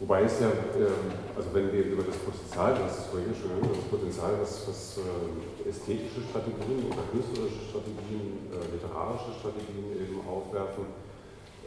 [0.00, 3.84] Wobei es ja, ähm, also wenn wir über das Potenzial, hast es vorhin schon das
[3.84, 10.88] Potenzial, was, was äh, ästhetische Strategien oder künstlerische Strategien, äh, literarische Strategien eben aufwerfen,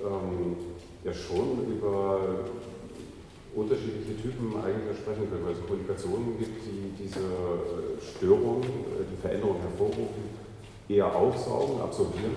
[0.01, 0.57] ähm,
[1.03, 2.49] ja schon über
[3.53, 9.61] unterschiedliche Typen eigentlich sprechen können, weil es Kommunikationen gibt, die diese äh, Störung, die Veränderung
[9.61, 10.33] hervorrufen,
[10.89, 12.33] eher aufsaugen, absorbieren.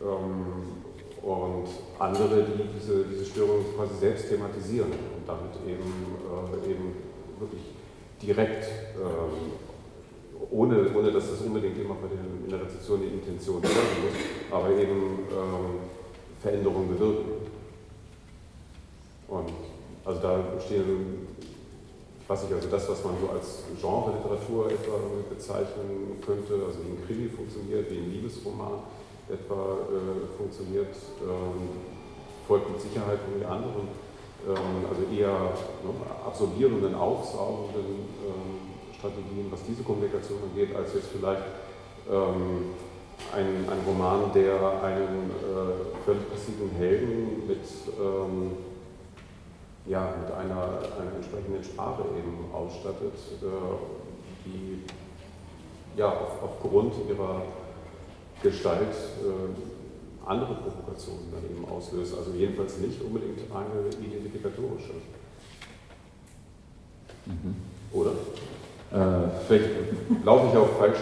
[0.00, 0.77] Ähm,
[1.22, 1.66] und
[1.98, 6.94] andere, die diese, diese Störung quasi selbst thematisieren und damit eben, äh, eben
[7.38, 7.62] wirklich
[8.22, 13.60] direkt, äh, ohne, ohne dass das unbedingt immer bei den, in der Rezeption die Intention
[13.62, 17.32] sein muss, aber eben äh, Veränderungen bewirken.
[19.28, 19.52] Und
[20.04, 21.26] also da stehen,
[22.22, 24.98] ich weiß nicht, also das, was man so als Genre-Literatur etwa
[25.28, 28.80] bezeichnen könnte, also wie ein Krimi funktioniert, wie ein Liebesroman,
[29.30, 31.68] etwa äh, funktioniert, ähm,
[32.46, 33.88] folgt mit Sicherheit irgendwie anderen,
[34.46, 35.52] ähm, also eher
[35.84, 35.92] ne,
[36.26, 41.42] absorbierenden, aufsaugenden ähm, Strategien, was diese Kommunikation angeht, als jetzt vielleicht
[42.10, 47.60] ein, ein Roman, der einen äh, völlig passiven Helden mit,
[49.88, 54.84] ja, mit einer, einer entsprechenden Sprache eben ausstattet, äh, die
[55.98, 57.42] ja, auf, aufgrund ihrer
[58.42, 62.14] Gestalt äh, andere Provokationen dann eben auslöst.
[62.16, 64.92] Also jedenfalls nicht unbedingt eine identifikatorische.
[67.26, 67.56] Mhm.
[67.92, 68.12] Oder?
[68.92, 69.70] Äh, vielleicht
[70.24, 71.00] laufe ich auch falsch.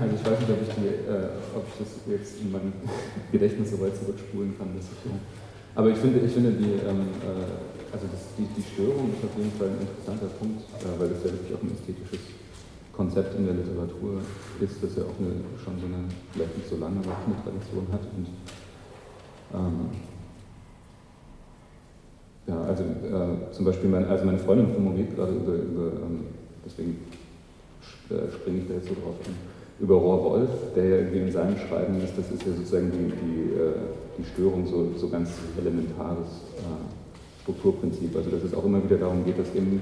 [0.00, 2.72] Also ich weiß nicht, ob ich, die, äh, ob ich das jetzt in meinem
[3.32, 4.74] Gedächtnis so weit zurückspulen kann.
[4.76, 5.10] Dass ich,
[5.74, 9.36] aber ich finde, ich finde die, ähm, äh, also das, die, die Störung ist auf
[9.36, 12.43] jeden Fall ein interessanter Punkt, äh, weil das ja wirklich auch ein ästhetisches
[12.96, 14.20] Konzept in der Literatur
[14.60, 17.86] ist, das ja auch eine, schon so eine, vielleicht nicht so lange, aber eine Tradition
[17.90, 18.00] hat.
[18.16, 18.28] Und,
[19.54, 19.90] ähm,
[22.46, 26.26] ja, also äh, zum Beispiel, mein, also meine Freundin promoviert gerade über, über ähm,
[26.64, 26.98] deswegen
[28.10, 29.34] äh, springe ich da jetzt so drauf an,
[29.80, 33.10] über Rohr Wolf, der ja irgendwie in seinem Schreiben ist, das ist ja sozusagen die,
[33.10, 33.74] die, äh,
[34.18, 36.28] die Störung so, so ganz elementares
[36.58, 38.14] äh, Strukturprinzip.
[38.14, 39.80] Also dass es auch immer wieder darum geht, dass im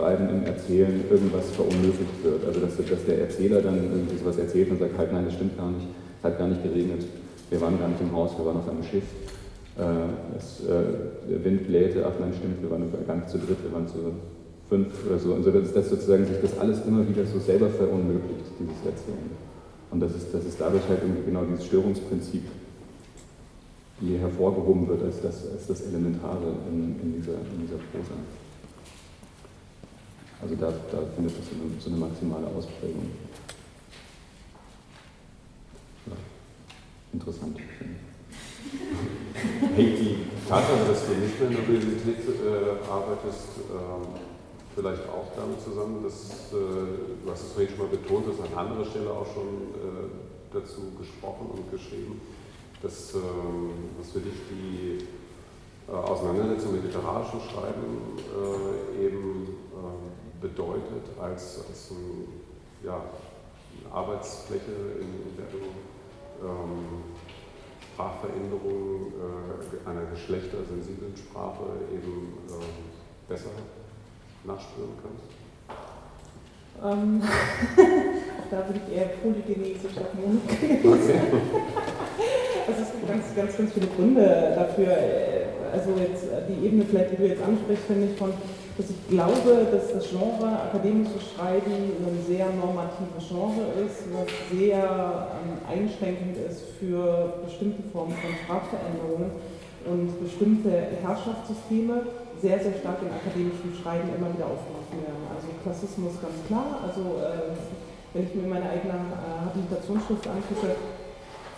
[0.00, 2.44] Schreiben, im Erzählen irgendwas verunmöglicht wird.
[2.46, 5.56] Also dass, dass der Erzähler dann irgendwie sowas erzählt und sagt, halt nein, das stimmt
[5.56, 5.86] gar nicht,
[6.18, 7.04] es hat gar nicht geregnet,
[7.50, 9.04] wir waren gar nicht im Haus, wir waren auf einem Schiff.
[10.36, 13.88] Es, der Wind blähte, ach nein, stimmt, wir waren gar nicht zu dritt, wir waren
[13.88, 14.12] zu
[14.68, 15.34] fünf oder so.
[15.34, 19.30] Also dass, dass sozusagen sich das alles immer wieder so selber verunmöglicht, dieses Erzählen.
[19.90, 22.42] Und das ist, das ist dadurch halt irgendwie genau dieses Störungsprinzip
[24.00, 28.14] hier hervorgehoben wird als das, als das Elementare in, in, dieser, in dieser Prosa.
[30.42, 31.44] Also da, da findet das
[31.84, 33.10] so eine, maximale Ausprägung.
[36.06, 36.12] Ja.
[37.12, 38.00] Interessant, finde ich.
[39.76, 40.16] Hängt die
[40.48, 44.20] Tatsache, dass du nicht mehr in der Universität äh, arbeitest, äh,
[44.74, 48.66] vielleicht auch damit zusammen, dass, äh, du hast es vorhin schon mal betont, dass an
[48.66, 50.08] anderer Stelle auch schon äh,
[50.52, 52.20] dazu gesprochen und geschrieben,
[52.82, 55.04] dass, ähm, dass für dich die
[55.88, 59.48] äh, Auseinandersetzung mit literarischem Schreiben äh, eben
[60.40, 62.26] bedeutet als, als ein,
[62.84, 67.04] ja, eine Arbeitsfläche, in, in der du ähm,
[67.92, 73.50] Sprachveränderung äh, einer geschlechtersensiblen Sprache eben ähm, besser
[74.44, 75.28] nachspüren kannst?
[76.82, 77.20] Ähm,
[78.50, 80.86] da würde ich eher polygenesisch auf Monogenesisch.
[80.86, 81.20] Okay.
[82.66, 84.96] Also es gibt ganz, ganz, ganz viele Gründe dafür.
[85.72, 88.32] Also jetzt die Ebene vielleicht, die du jetzt ansprichst, finde ich von,
[88.80, 91.68] dass ich glaube, dass das Genre akademisches Schreiben
[92.00, 99.36] ein sehr normatives Genre ist, was sehr ähm, einschränkend ist für bestimmte Formen von Sprachveränderungen
[99.84, 100.72] und bestimmte
[101.04, 102.08] Herrschaftssysteme
[102.40, 105.28] sehr, sehr stark im akademischen Schreiben immer wieder aufgerufen werden.
[105.28, 106.80] Also Klassismus ganz klar.
[106.80, 107.52] Also äh,
[108.16, 110.72] wenn ich mir meine eigene äh, Habilitationsschrift angucke,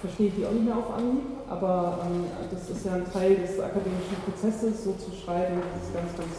[0.03, 3.39] verstehe ich die auch nicht mehr auf Anhieb, aber ähm, das ist ja ein Teil
[3.39, 6.35] des akademischen Prozesses, so zu schreiben, dass es ganz, ganz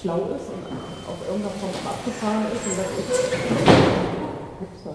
[0.00, 0.64] schlau ist und
[1.08, 2.64] auf irgendeiner Form abgefahren ist.
[2.66, 2.78] Und
[4.62, 4.86] ist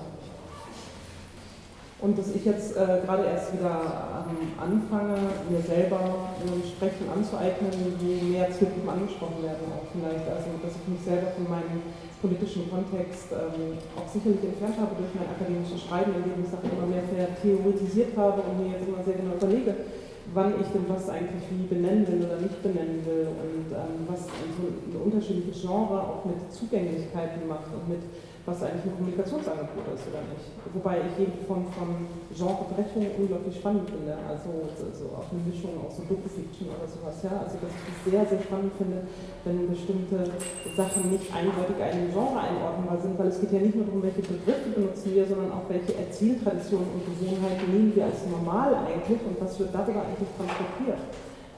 [2.02, 7.70] und dass ich jetzt äh, gerade erst wieder ähm, anfange, mir selber ein Sprechen anzueignen,
[7.70, 10.26] wo mehr Zielgruppen angesprochen werden auch vielleicht.
[10.26, 11.86] Also dass ich mich selber von meinem
[12.18, 16.90] politischen Kontext ähm, auch sicherlich entfernt habe durch mein akademisches Schreiben, indem ich Sachen immer
[16.90, 17.06] mehr
[17.38, 20.01] theoretisiert habe und mir jetzt immer sehr genau überlege,
[20.34, 24.22] wann ich denn was eigentlich wie benennen will oder nicht benennen will und ähm, was
[24.22, 28.02] so ein unterschiedliches Genre auch mit Zugänglichkeiten macht und mit
[28.46, 30.50] was eigentlich ein Kommunikationsangebot ist oder nicht.
[30.74, 34.18] Wobei ich jede Form von Genrebrechung unglaublich spannend finde.
[34.26, 37.22] Also, also auch eine Mischung aus so Doku-Fiction oder sowas.
[37.22, 37.46] Ja?
[37.46, 39.06] Also dass ich es sehr, sehr spannend finde,
[39.46, 40.26] wenn bestimmte
[40.74, 44.26] Sachen nicht eindeutig einem Genre einordnbar sind, weil es geht ja nicht nur darum, welche
[44.26, 49.38] Begriffe benutzen wir, sondern auch welche Erzähltraditionen und Gewohnheiten nehmen wir als normal eigentlich und
[49.38, 51.02] was wird darüber eigentlich transportiert.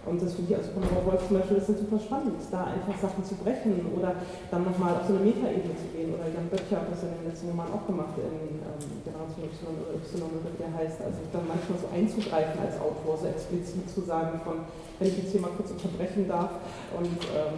[0.06, 2.91] Und das finde ich als von Wolf zum Beispiel ist das super spannend, da einfach
[2.99, 4.20] Sachen zu brechen oder
[4.51, 6.12] dann nochmal auf so eine Metaebene zu gehen.
[6.12, 9.72] Oder Jan Böttcher hat das ja im letzten Roman auch gemacht, in ähm, Generation Y
[9.80, 10.99] oder Y wie der heißt.
[10.99, 14.68] Also dann manchmal so einzugreifen als Autor, so explizit zu sagen von,
[14.99, 16.51] wenn ich jetzt hier mal kurz unterbrechen darf
[16.99, 17.56] und ähm,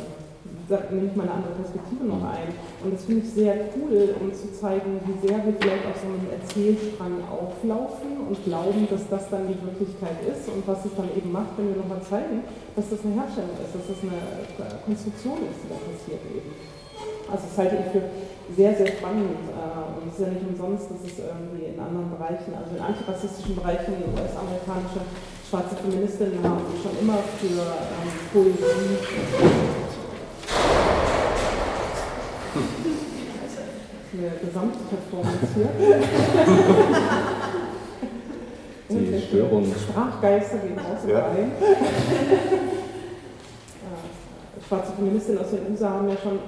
[0.66, 2.50] ich mal eine andere Perspektive noch ein.
[2.84, 6.10] Und das finde ich sehr cool, um zu zeigen, wie sehr wir vielleicht auf so
[6.10, 11.10] einem Erzählstrang auflaufen und glauben, dass das dann die Wirklichkeit ist und was es dann
[11.14, 12.42] eben macht, wenn wir nochmal zeigen,
[12.76, 14.20] dass das eine Herstellung ist, dass das eine
[14.82, 16.50] Konstruktion ist, die da passiert eben.
[17.30, 18.06] Also das halte ich für
[18.54, 22.10] sehr, sehr spannend äh, und es ist ja nicht umsonst, dass es irgendwie in anderen
[22.14, 25.02] Bereichen, also in antirassistischen Bereichen, US-amerikanische
[25.50, 29.85] schwarze Feministinnen haben schon immer für ähm, Poesie.
[34.18, 35.68] Eine Gesamtperformance hier.
[38.90, 39.66] Die Störung.
[39.76, 41.20] Sprachgeister gehen raus und Ja.
[41.28, 41.52] rein.
[44.68, 46.40] Schwarze Feministinnen aus den USA haben ja schon äh,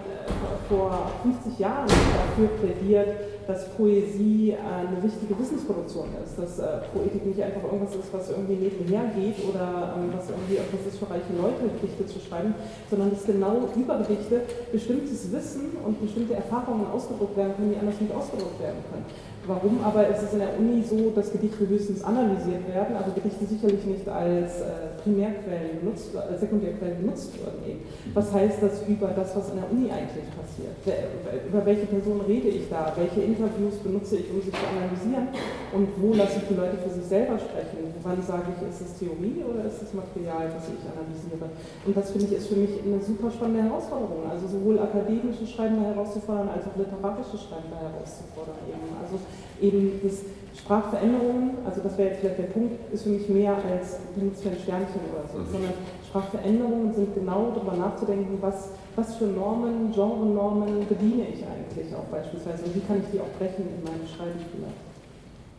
[0.69, 3.07] vor 50 Jahren dafür plädiert,
[3.47, 8.30] dass Poesie äh, eine wichtige Wissensproduktion ist, dass äh, Poetik nicht einfach irgendwas ist, was
[8.30, 12.53] irgendwie nebenher geht oder ähm, was irgendwie etwas ist für reiche Leute, Gedichte zu schreiben,
[12.89, 18.01] sondern dass genau über Gedichte bestimmtes Wissen und bestimmte Erfahrungen ausgedruckt werden können, die anders
[18.01, 19.05] nicht ausgedruckt werden können.
[19.47, 23.45] Warum aber ist es in der Uni so, dass Gedichte höchstens analysiert werden, aber Gedichte
[23.45, 27.79] sicherlich nicht als äh, Primärquellen benutzt, als Sekundärquellen benutzt werden eben.
[28.13, 30.75] Was heißt das über das, was in der Uni eigentlich passiert?
[30.83, 31.07] Wer,
[31.47, 32.91] über welche Person rede ich da?
[32.95, 35.31] Welche Interviews benutze ich, um sie zu analysieren?
[35.71, 37.87] Und wo lasse ich die Leute für sich selber sprechen?
[38.03, 41.47] Wann sage ich, ist es Theorie oder ist es Material, was ich analysiere?
[41.87, 44.27] Und das finde ich ist für mich eine super spannende Herausforderung.
[44.27, 48.59] Also sowohl akademische Schreiben da herauszufordern, als auch literarische Schreiben da herauszufordern.
[48.67, 48.91] Eben.
[48.99, 49.15] Also
[49.61, 50.21] eben das
[50.57, 54.49] Sprachveränderungen, also das wäre jetzt vielleicht der Punkt, ist für mich mehr als benutzt für
[54.49, 55.51] ein Sternchen oder so, Mhm.
[55.51, 55.73] sondern
[56.07, 62.65] Sprachveränderungen sind genau darüber nachzudenken, was, was für Normen, Genre-Normen bediene ich eigentlich auch beispielsweise
[62.65, 64.81] und wie kann ich die auch brechen in meinem Schreiben vielleicht.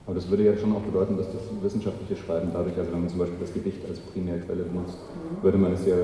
[0.06, 3.08] Aber das würde ja schon auch bedeuten, dass das wissenschaftliche Schreiben dadurch, also wenn man
[3.10, 4.96] zum Beispiel das Gedicht als Primärquelle benutzt,
[5.42, 5.96] würde man es ja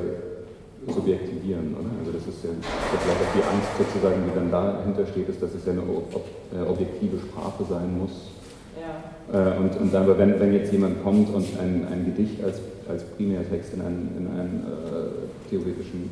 [0.93, 1.91] subjektivieren, oder?
[2.01, 5.55] Also das ist ja vielleicht auch die Angst sozusagen, die dann dahinter steht, ist, dass
[5.55, 8.35] es ja eine äh, objektive Sprache sein muss.
[8.77, 8.93] Ja.
[9.33, 12.61] Äh, und, und dann, aber wenn, wenn jetzt jemand kommt und ein, ein Gedicht als,
[12.89, 16.11] als Primärtext in einen, in einen äh, theoretischen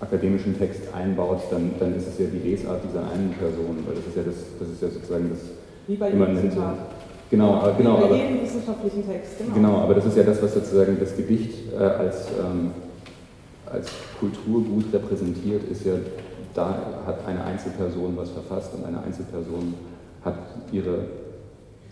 [0.00, 4.04] akademischen Text einbaut, dann, dann ist es ja die Lesart dieser einen Person, weil das
[4.06, 5.40] ist ja das, das ist ja sozusagen das
[5.86, 6.56] Wie bei immanente.
[7.30, 9.54] Genau, aber- genau, Wie bei aber, jedem wissenschaftlichen Text, genau.
[9.54, 12.72] Genau, aber das ist ja das, was sozusagen das Gedicht äh, als, ähm,
[13.74, 15.94] als Kulturgut repräsentiert, ist ja,
[16.54, 19.74] da hat eine Einzelperson was verfasst und eine Einzelperson
[20.24, 20.38] hat
[20.72, 21.06] ihre,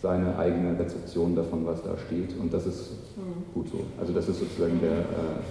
[0.00, 2.90] seine eigene Rezeption davon, was da steht und das ist
[3.54, 3.80] gut so.
[4.00, 5.42] Also das ist sozusagen der, äh,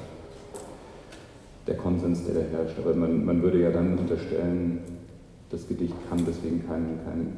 [1.67, 2.77] der Konsens, der da herrscht.
[2.79, 4.79] Aber man, man würde ja dann unterstellen,
[5.49, 7.37] das Gedicht kann deswegen keinen kein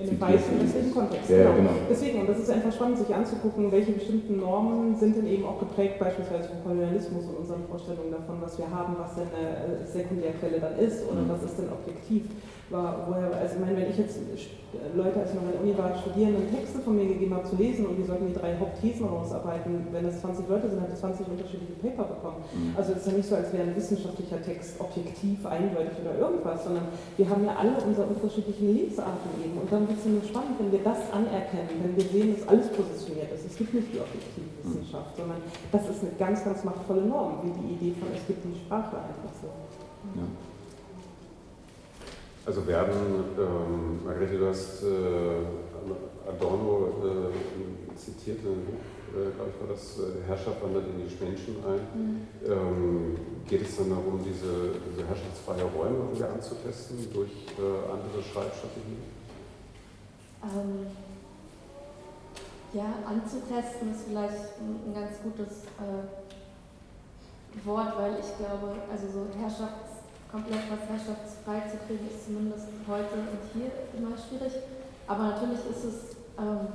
[0.00, 1.28] In dem weißen westlichen Kontext.
[1.30, 1.70] Ja, ja, genau.
[1.90, 5.58] Deswegen, und das ist einfach spannend, sich anzugucken, welche bestimmten Normen sind denn eben auch
[5.58, 10.58] geprägt, beispielsweise vom Kolonialismus und unseren Vorstellungen davon, was wir haben, was denn eine Sekundärquelle
[10.60, 11.28] dann ist oder Mhm.
[11.28, 12.22] was ist denn objektiv.
[12.70, 14.14] War, woher, also ich meine, wenn ich jetzt
[14.94, 17.56] Leute, als ich noch an der Uni war, Studierenden Texte von mir gegeben habe zu
[17.56, 21.00] lesen und die sollten die drei Hauptthesen rausarbeiten, wenn es 20 Leute sind, hat es
[21.00, 22.38] 20 unterschiedliche Paper bekommen.
[22.54, 22.78] Mhm.
[22.78, 26.62] Also es ist ja nicht so, als wäre ein wissenschaftlicher Text objektiv, eindeutig oder irgendwas,
[26.62, 29.58] sondern wir haben ja alle unsere unterschiedlichen Lesarten eben.
[29.58, 32.70] Und dann wird es nur spannend, wenn wir das anerkennen, wenn wir sehen, dass alles
[32.70, 33.50] positioniert ist.
[33.50, 35.42] Es gibt nicht die objektive Wissenschaft, sondern
[35.74, 38.94] das ist eine ganz, ganz machtvolle Norm, wie die Idee von es gibt die Sprache
[38.94, 39.50] einfach so.
[40.14, 40.22] Ja.
[42.50, 44.88] Also werden, ähm, Margrethe, du hast äh,
[46.28, 52.26] Adorno äh, zitiert, äh, glaube ich, war das, äh, Herrschaft wandert in die Menschen ein.
[52.44, 53.16] Ähm,
[53.48, 58.98] geht es dann darum, diese, diese herrschaftsfreie Räume irgendwie anzutesten durch äh, andere Schreibstrategien?
[60.42, 60.90] Ähm,
[62.72, 66.02] ja, anzutesten ist vielleicht ein, ein ganz gutes äh,
[67.64, 69.89] Wort, weil ich glaube, also so Herrschafts,
[70.30, 74.62] komplett was herrschaftsfrei zu kriegen, ist zumindest heute und hier immer schwierig.
[75.06, 75.98] Aber natürlich ist es
[76.38, 76.70] ähm,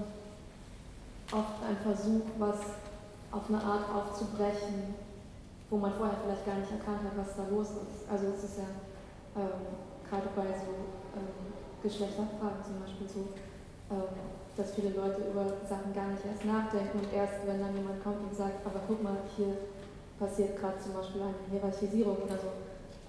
[1.31, 2.59] oft ein Versuch, was
[3.31, 4.95] auf eine Art aufzubrechen,
[5.69, 8.03] wo man vorher vielleicht gar nicht erkannt hat, was da los ist.
[8.11, 8.69] Also es ist ja
[9.39, 9.63] ähm,
[10.03, 10.71] gerade bei so
[11.15, 13.23] ähm, Geschlechterfragen zum Beispiel so,
[13.91, 14.11] ähm,
[14.55, 18.19] dass viele Leute über Sachen gar nicht erst nachdenken und erst, wenn dann jemand kommt
[18.19, 19.55] und sagt, aber guck mal, hier
[20.19, 22.51] passiert gerade zum Beispiel eine Hierarchisierung oder so.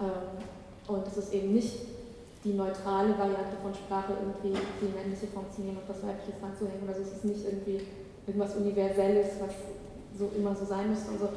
[0.01, 0.43] Ähm,
[0.87, 1.75] und es ist eben nicht
[2.45, 6.87] die neutrale Variante von Sprache, irgendwie die männliche Form zu nehmen und was weibliches ranzuhängen.
[6.87, 7.83] Also es ist nicht irgendwie
[8.27, 9.55] irgendwas Universelles, was
[10.17, 11.29] so immer so sein müsste und so.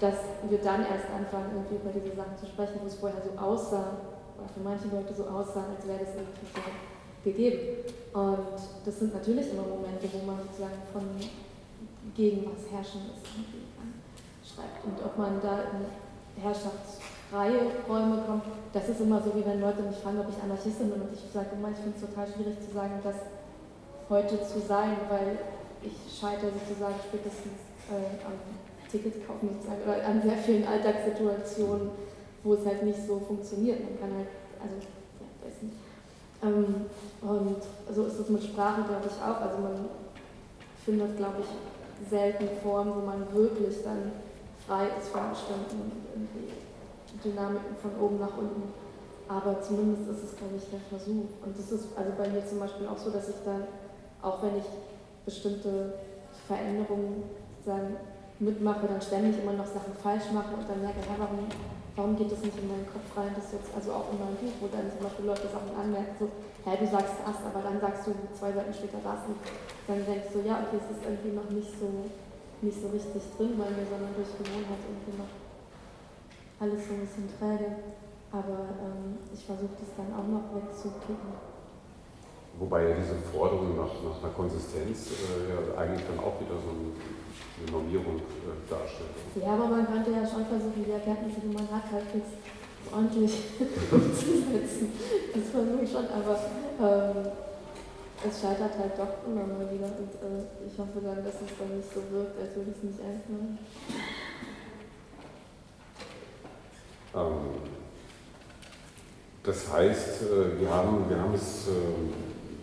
[0.00, 0.16] Dass
[0.48, 4.00] wir dann erst anfangen, irgendwie über diese Sachen zu sprechen, wo es vorher so aussah,
[4.36, 6.60] oder für manche Leute so aussah, als wäre das irgendwie so
[7.24, 7.60] gegeben.
[8.12, 11.04] Und das sind natürlich immer Momente, wo man sozusagen von
[12.14, 13.66] gegen was herrschen ist irgendwie
[14.40, 14.84] schreibt.
[14.84, 15.84] Und ob man da in
[17.36, 20.90] herrschaftsfreie Räume kommt, das ist immer so, wie wenn Leute mich fragen, ob ich Anarchistin
[20.90, 21.02] bin.
[21.02, 23.16] Und ich sage immer, ich finde es total schwierig zu sagen, das
[24.08, 25.38] heute zu sein, weil
[25.82, 27.60] ich scheitere sozusagen spätestens
[27.90, 28.36] äh, am
[28.90, 31.90] Ticketkaufen sozusagen oder an sehr vielen Alltagssituationen,
[32.44, 33.80] wo es halt nicht so funktioniert.
[33.80, 34.32] Man kann halt,
[34.62, 34.76] also,
[35.20, 35.76] ja, weiß nicht.
[36.42, 36.86] Ähm,
[37.22, 37.62] und
[37.94, 39.40] so ist es mit Sprache, glaube ich, auch.
[39.40, 39.90] Also man
[40.84, 44.12] findet, glaube ich, selten Formen, wo man wirklich dann
[44.66, 45.92] frei ist von bestimmten
[47.24, 48.72] Dynamiken von oben nach unten.
[49.28, 51.26] Aber zumindest ist es, glaube ich, der Versuch.
[51.44, 53.66] Und das ist also bei mir zum Beispiel auch so, dass ich dann,
[54.22, 54.68] auch wenn ich
[55.24, 55.94] bestimmte
[56.46, 57.24] Veränderungen
[57.64, 57.96] sagen,
[58.38, 61.48] mitmache, dann ständig immer noch Sachen falsch mache und dann merke, hey, warum,
[61.96, 64.52] warum geht das nicht in meinen Kopf rein, das jetzt, also auch in meinem Buch,
[64.60, 66.28] wo dann zum Beispiel Leute Sachen anmerken, so,
[66.68, 69.40] hä, du sagst das, aber dann sagst du zwei Seiten später das und
[69.88, 71.88] dann denkst du, ja, okay, es ist irgendwie noch nicht so,
[72.60, 75.32] nicht so richtig drin bei mir, sondern durch Gewohnheit irgendwie noch
[76.60, 77.96] alles so ein bisschen träge.
[78.32, 81.56] Aber ähm, ich versuche das dann auch noch wegzuklicken.
[82.58, 86.72] Wobei ja diese Forderung nach, nach einer Konsistenz äh, ja eigentlich dann auch wieder so
[86.72, 89.12] eine Normierung äh, darstellt.
[89.36, 92.32] Ja, aber man könnte ja schon versuchen, die Erkenntnisse, die man hat, halbwegs
[92.88, 93.60] ordentlich
[93.92, 94.92] umzusetzen.
[95.36, 96.34] Das versuche ich schon, aber
[96.80, 97.28] ähm,
[98.24, 99.92] es scheitert halt doch immer mal wieder.
[99.92, 102.84] Und äh, ich hoffe dann, dass es dann nicht so wirkt, als würde ich es
[102.88, 103.58] nicht ernst nehmen.
[107.16, 107.56] Ähm,
[109.42, 112.12] das heißt, äh, wir haben, wir haben es ähm,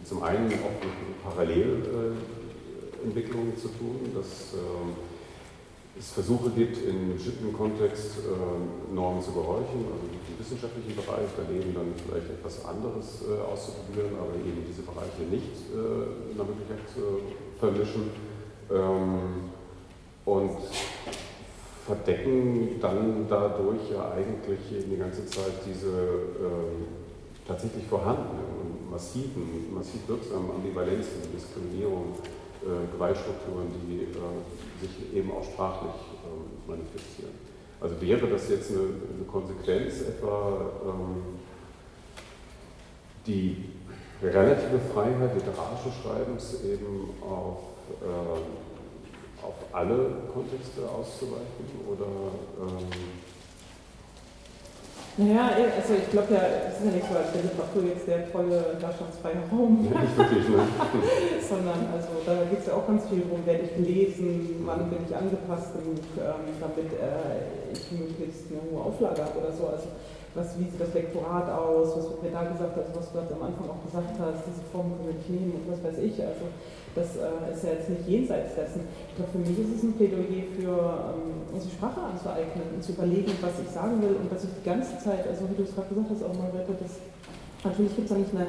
[0.05, 4.93] zum einen auch mit Parallelentwicklungen zu tun, dass ähm,
[5.97, 8.17] es Versuche gibt, in bestimmten Kontext
[8.91, 14.33] Normen zu gehorchen, also im wissenschaftlichen Bereich daneben dann vielleicht etwas anderes äh, auszuprobieren, aber
[14.33, 16.79] eben diese Bereiche nicht in der Möglichkeit
[17.59, 18.09] vermischen.
[20.25, 20.57] Und
[21.85, 24.59] verdecken dann dadurch ja eigentlich
[24.89, 32.15] die ganze Zeit diese äh, tatsächlich vorhandenen und massiven, massiv wirksamen Ambivalenzen, Diskriminierung,
[32.61, 35.91] äh, Gewaltstrukturen, die äh, sich eben auch sprachlich
[36.23, 37.33] ähm, manifestieren.
[37.81, 41.39] Also wäre das jetzt eine, eine Konsequenz etwa ähm,
[43.27, 43.65] die
[44.21, 47.57] relative Freiheit literarische Schreibens eben auf
[48.01, 48.62] ähm,
[49.43, 51.67] auf alle Kontexte auszuweichen?
[51.87, 52.07] Oder,
[52.59, 52.87] ähm
[55.15, 58.25] naja, also ich glaube ja, es ist ja nicht so, als wäre Literatur jetzt der
[58.33, 59.85] tolle darstellungsfreie Raum.
[59.85, 60.65] Nicht wirklich, ne?
[61.37, 65.05] Sondern also da geht es ja auch ganz viel darum, werde ich gelesen, wann bin
[65.05, 69.69] ich angepasst genug, ähm, damit äh, ich möglichst eine hohe Auflage habe oder so.
[69.69, 69.85] Also
[70.33, 73.53] was, wie sieht das Lektorat aus, was wird mir da gesagt, also was du am
[73.53, 76.17] Anfang auch gesagt hast, diese Form können wir nicht nehmen und was weiß ich.
[76.17, 76.49] Also
[76.95, 78.81] das äh, ist ja jetzt nicht jenseits dessen.
[79.09, 80.77] Ich glaube, für mich ist es ein Plädoyer für
[81.17, 84.65] ähm, unsere Sprache anzueignen und zu überlegen, was ich sagen will und dass ich die
[84.65, 87.01] ganze Zeit, also wie du es gerade gesagt hast, auch mal das
[87.63, 88.47] natürlich gibt es da nicht eine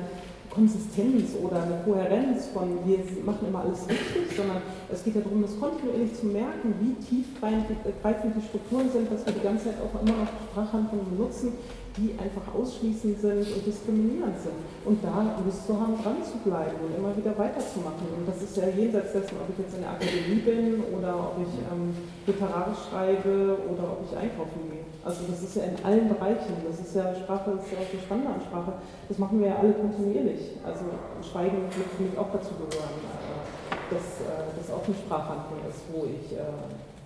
[0.51, 5.43] Konsistenz oder eine Kohärenz von wir machen immer alles richtig, sondern es geht ja darum,
[5.43, 10.01] das kontinuierlich zu merken, wie tiefgreifend die Strukturen sind, dass wir die ganze Zeit auch
[10.01, 11.53] immer noch Sprachhandlungen benutzen,
[11.97, 14.59] die einfach ausschließend sind und diskriminierend sind.
[14.85, 18.11] Und da Lust zu haben, dran zu bleiben und immer wieder weiterzumachen.
[18.19, 21.39] Und das ist ja jenseits dessen, ob ich jetzt in der Akademie bin oder ob
[21.39, 21.95] ich ähm,
[22.27, 24.83] literarisch schreibe oder ob ich einkaufen gehe.
[25.07, 26.59] Also das ist ja in allen Bereichen.
[26.67, 28.73] Das ist ja Sprache, das ist ja auch die Standardsprache.
[29.09, 30.59] Das machen wir ja alle kontinuierlich.
[30.67, 30.91] Also
[31.23, 35.87] Schweigen wird für mich auch dazu gehören, äh, dass äh, das auch eine Sprachhandlung ist,
[35.95, 36.43] wo ich äh,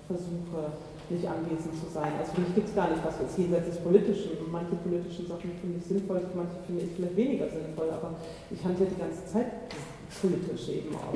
[0.08, 0.72] versuche,
[1.10, 2.12] nicht anwesend zu sein.
[2.18, 4.30] Also für mich gibt es gar nicht was jetzt jenseits des Politischen.
[4.50, 8.14] Manche politischen Sachen finde ich sinnvoll, manche finde ich vielleicht weniger sinnvoll, aber
[8.50, 9.72] ich handle die ganze Zeit
[10.20, 11.12] politisch eben auch.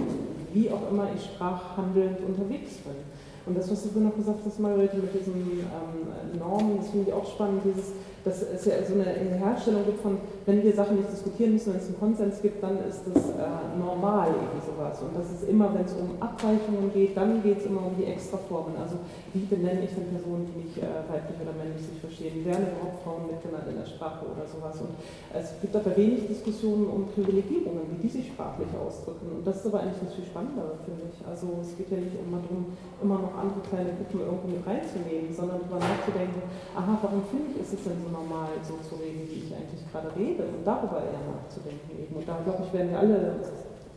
[0.52, 2.96] Wie auch immer ich sprachhandelnd unterwegs bin.
[3.44, 7.12] Und das, was du noch gesagt hast, Margarete, mit diesen ähm, Normen, das finde ich
[7.12, 7.90] auch spannend, dieses
[8.24, 11.80] dass es ja so eine, Herstellung gibt von, wenn wir Sachen nicht diskutieren müssen, wenn
[11.80, 15.02] es einen Konsens gibt, dann ist das äh, normal irgendwie sowas.
[15.02, 18.06] Und das ist immer, wenn es um Abweichungen geht, dann geht es immer um die
[18.06, 18.78] Extraformen.
[18.78, 18.96] Also
[19.34, 22.46] wie benenne ich denn Personen, die nicht äh, weiblich oder männlich sich verstehen?
[22.46, 24.78] Werden überhaupt Frauen mitgenannt in der Sprache oder sowas?
[24.78, 24.94] Und
[25.34, 29.42] es gibt aber wenig Diskussionen um Privilegierungen, wie die sich sprachlich ausdrücken.
[29.42, 31.18] Und das ist aber eigentlich das viel Spannendere, finde ich.
[31.26, 32.70] Also es geht ja nicht immer darum,
[33.02, 36.46] immer noch andere kleine Gruppen irgendwo mit reinzunehmen, sondern darüber nachzudenken,
[36.78, 39.82] aha, warum finde ich, ist es denn so normal so zu reden, wie ich eigentlich
[39.90, 42.14] gerade rede und darüber eher nachzudenken eben.
[42.14, 43.40] Und da glaube ich, werden wir alle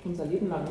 [0.06, 0.66] unser Leben lang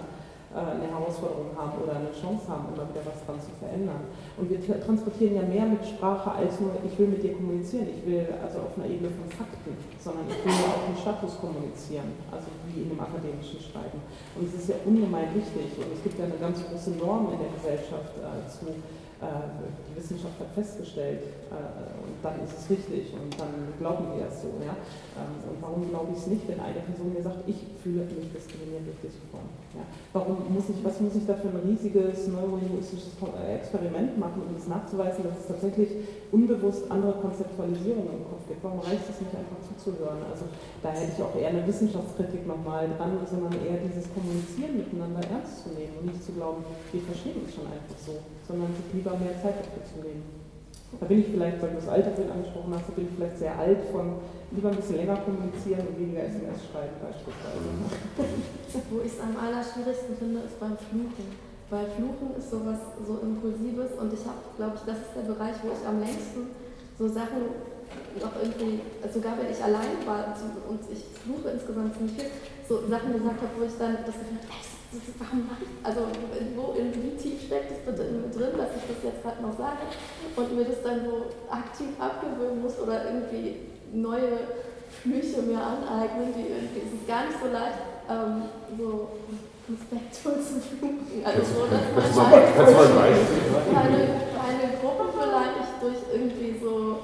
[0.55, 4.07] äh, eine Herausforderung haben oder eine Chance haben, immer wieder was dran zu verändern.
[4.39, 8.07] Und wir transportieren ja mehr mit Sprache als nur, ich will mit dir kommunizieren, ich
[8.07, 12.15] will also auf einer Ebene von Fakten, sondern ich will ja auch den Status kommunizieren,
[12.31, 13.99] also wie in einem akademischen Schreiben.
[14.39, 17.39] Und es ist ja ungemein wichtig und es gibt ja eine ganz große Norm in
[17.43, 18.71] der Gesellschaft äh, zu
[19.25, 21.55] die Wissenschaft hat festgestellt äh,
[22.03, 24.51] und dann ist es richtig und dann glauben wir es so.
[24.61, 24.75] Ja?
[25.19, 28.31] Ähm, und warum glaube ich es nicht, wenn eine Person mir sagt, ich fühle mich
[28.33, 29.49] diskriminiert durch Form?
[29.75, 29.85] Ja?
[30.13, 34.67] Warum muss ich, was muss ich da für ein riesiges neurolinguistisches Experiment machen, um es
[34.67, 35.91] nachzuweisen, dass es tatsächlich
[36.33, 38.63] unbewusst andere Konzeptualisierungen im Kopf gibt?
[38.63, 40.23] Warum reicht es nicht einfach zuzuhören?
[40.31, 40.51] Also
[40.83, 45.65] da hätte ich auch eher eine Wissenschaftskritik nochmal dran, sondern eher dieses Kommunizieren miteinander ernst
[45.65, 49.17] zu nehmen und nicht zu glauben, wir verstehen uns schon einfach so sondern sich lieber
[49.17, 50.45] mehr Zeit dafür zu nehmen.
[51.01, 53.59] Da bin ich vielleicht, weil du das Altersbild angesprochen hast, da bin ich vielleicht sehr
[53.59, 54.23] alt von
[54.55, 57.67] lieber ein bisschen länger kommunizieren und weniger SMS schreiben beispielsweise.
[58.91, 61.27] Wo ich es am allerschwierigsten finde, ist beim Fluchen.
[61.71, 65.57] Weil Fluchen ist sowas so Impulsives und ich habe, glaube ich, das ist der Bereich,
[65.65, 66.55] wo ich am längsten
[66.95, 67.75] so Sachen
[68.21, 68.79] noch irgendwie,
[69.11, 70.31] sogar wenn ich allein war
[70.71, 72.31] und ich fluche insgesamt ziemlich viel,
[72.69, 74.74] so Sachen gesagt habe, wo ich dann das Gefühl habe,
[75.83, 76.01] also
[76.57, 79.43] wo, in, wie tief steckt es bitte in mir drin, dass ich das jetzt gerade
[79.43, 79.85] noch sage
[80.37, 83.57] und mir das dann so aktiv abgewöhnen muss oder irgendwie
[83.93, 84.39] neue
[85.03, 87.79] Flüche mir aneignen, die irgendwie, es ist gar nicht so leicht,
[88.09, 89.09] ähm, so
[89.69, 91.25] respektvoll zu fluchen.
[91.25, 92.31] Also so, dass man
[93.75, 94.01] keine,
[94.39, 96.99] keine Gruppe vielleicht durch irgendwie so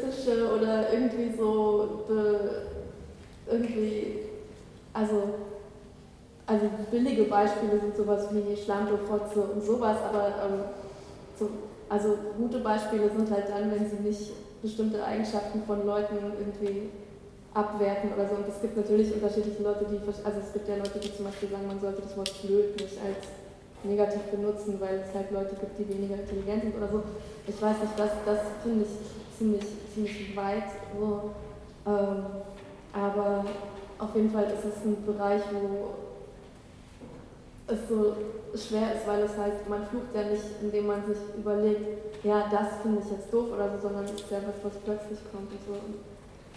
[0.00, 2.62] ableistische oder irgendwie so be,
[3.50, 4.18] irgendwie,
[4.92, 5.34] also
[6.50, 10.60] also billige Beispiele sind sowas wie Schlampe, Fotze und sowas, aber ähm,
[11.38, 11.48] so,
[11.88, 16.90] also gute Beispiele sind halt dann, wenn sie nicht bestimmte Eigenschaften von Leuten irgendwie
[17.54, 18.34] abwerten oder so.
[18.34, 21.50] Und es gibt natürlich unterschiedliche Leute, die, also es gibt ja Leute, die zum Beispiel
[21.50, 23.30] sagen, man sollte das Wort blöd nicht als
[23.84, 27.02] negativ benutzen, weil es halt Leute gibt, die weniger intelligent sind oder so.
[27.46, 30.66] Ich weiß nicht, das, das finde ich ziemlich, ziemlich weit.
[30.98, 31.30] So.
[31.86, 32.26] Ähm,
[32.92, 33.44] aber
[33.98, 36.09] auf jeden Fall ist es ein Bereich, wo
[37.72, 38.16] es so
[38.54, 42.82] schwer ist, weil es halt, man flucht ja nicht, indem man sich überlegt, ja, das
[42.82, 45.62] finde ich jetzt doof oder so, sondern es ist ja was, was plötzlich kommt und
[45.66, 45.72] so.
[45.72, 45.96] Und,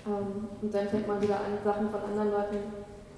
[0.08, 2.58] ähm, und dann fängt man wieder an, Sachen von anderen Leuten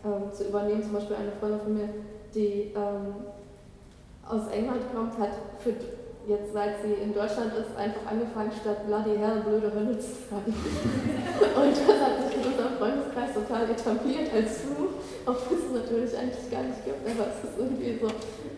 [0.04, 0.84] ähm, zu übernehmen.
[0.84, 1.89] Zum Beispiel eine Freundin von mir,
[2.34, 3.32] die ähm,
[4.28, 5.74] aus England kommt, hat für
[6.28, 10.49] jetzt seit sie in Deutschland ist, einfach angefangen, statt Bloody Hell blöde Hölle zu sagen.
[10.49, 16.49] und das hat sich in unserem Freundeskreis total etabliert als Fluch, obwohl es natürlich eigentlich
[16.49, 18.09] gar nicht gibt, aber es ist irgendwie so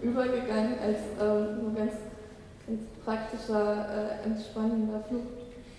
[0.01, 1.93] übergegangen als ähm, ganz,
[2.65, 5.27] ganz praktischer, äh, entspannender Fluch.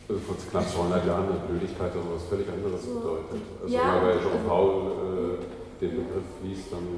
[0.08, 3.44] Also vor knapp 200 Jahren hat Blödigkeit also was völlig anderes bedeutet.
[3.62, 6.88] Also ja, wenn man Jean Paul äh, den Begriff liest, dann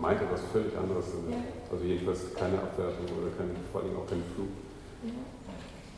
[0.00, 1.06] meint er was völlig anderes.
[1.28, 1.36] Ja.
[1.70, 4.52] Also jedenfalls keine Abwertung oder kein, vor allem auch kein Flug.
[5.02, 5.16] Ja.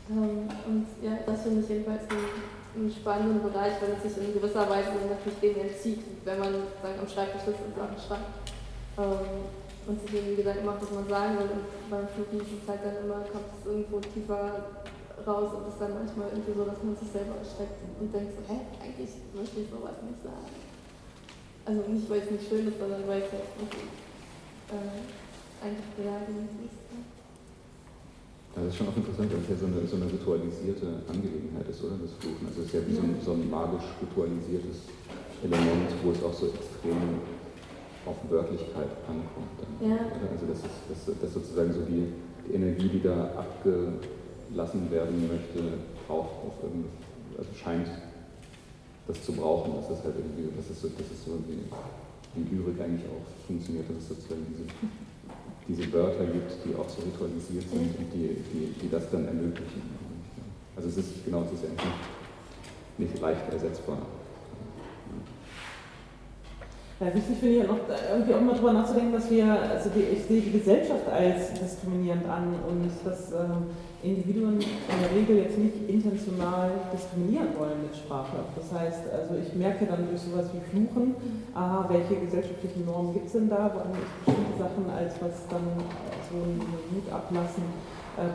[0.09, 2.33] Ähm, und ja, das finde ich jedenfalls einen,
[2.75, 6.97] einen, spannenden Bereich, weil es sich in gewisser Weise natürlich dem entzieht, wenn man sagen,
[6.99, 8.31] am Schreibtisch sitzt und Sachen schreibt.
[8.97, 9.45] Ähm,
[9.89, 11.49] und sich irgendwie Gedanken macht, was man sagen will.
[11.49, 14.69] Und beim Fliegen ist es halt dann immer, kommt es irgendwo tiefer
[15.25, 18.41] raus und ist dann manchmal irgendwie so, dass man sich selber erschreckt und denkt so,
[18.53, 20.58] hä, eigentlich möchte ich sowas nicht sagen.
[21.69, 23.93] Also nicht, weil es nicht schön ist, sondern weil es halt irgendwie
[24.73, 25.05] äh,
[25.61, 26.81] einfach beleidigend ist.
[28.57, 31.85] Das ist schon auch interessant, weil es ja so eine, so eine ritualisierte Angelegenheit ist,
[31.85, 32.01] oder?
[32.01, 32.49] Das Fluchen.
[32.49, 34.89] Also es ist ja wie so ein, so ein magisch ritualisiertes
[35.45, 37.21] Element, wo es auch so extrem
[38.09, 39.53] auf Wörtlichkeit ankommt.
[39.61, 40.09] Dann, ja.
[40.25, 42.09] Also das ist, das, das sozusagen so die,
[42.49, 46.57] die Energie, die da abgelassen werden möchte, braucht auf
[47.37, 47.87] also scheint
[49.09, 51.65] das zu brauchen, dass das halt irgendwie, dass es so, dass es so wie,
[52.37, 54.69] wie Lyrik eigentlich auch funktioniert, dass es sozusagen diese
[55.69, 59.81] diese Wörter gibt, die auch so ritualisiert sind und die, die, die das dann ermöglichen.
[60.75, 61.93] Also es ist genau, es ist eigentlich
[62.97, 63.97] nicht leicht ersetzbar.
[66.99, 67.79] Ja, wichtig finde ich ja noch
[68.11, 72.25] irgendwie auch mal darüber nachzudenken, dass wir, also die, ich sehe die Gesellschaft als diskriminierend
[72.27, 73.67] an und dass ähm,
[74.01, 78.37] Individuen in der Regel jetzt nicht intentional diskriminieren wollen mit Sprache.
[78.55, 81.15] Das heißt, also ich merke dann durch sowas wie Fluchen,
[81.53, 85.67] ah, welche gesellschaftlichen Normen gibt es denn da, warum ich bestimmte Sachen als was dann
[86.31, 86.57] so ein
[86.95, 87.63] Mut ablassen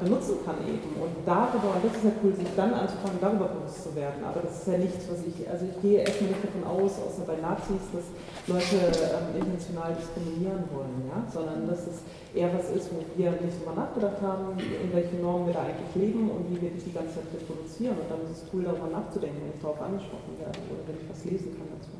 [0.01, 0.97] benutzen kann eben.
[0.97, 4.24] Und darüber, und das ist ja cool, sich dann anzufangen, darüber bewusst zu werden.
[4.24, 7.28] Aber das ist ja nichts, was ich, also ich gehe erstmal nicht davon aus, außer
[7.28, 8.07] bei Nazis, dass
[8.49, 11.20] Leute ähm, intentional diskriminieren wollen, ja?
[11.28, 15.47] sondern das ist eher was ist, wo wir nicht drüber nachgedacht haben, in welchen Normen
[15.51, 17.99] wir da eigentlich leben und wie wir die die ganze Zeit reproduzieren.
[17.99, 21.09] Und dann ist es cool, darüber nachzudenken, wenn ich darauf angesprochen werde oder wenn ich
[21.11, 21.93] was lesen kann dazu.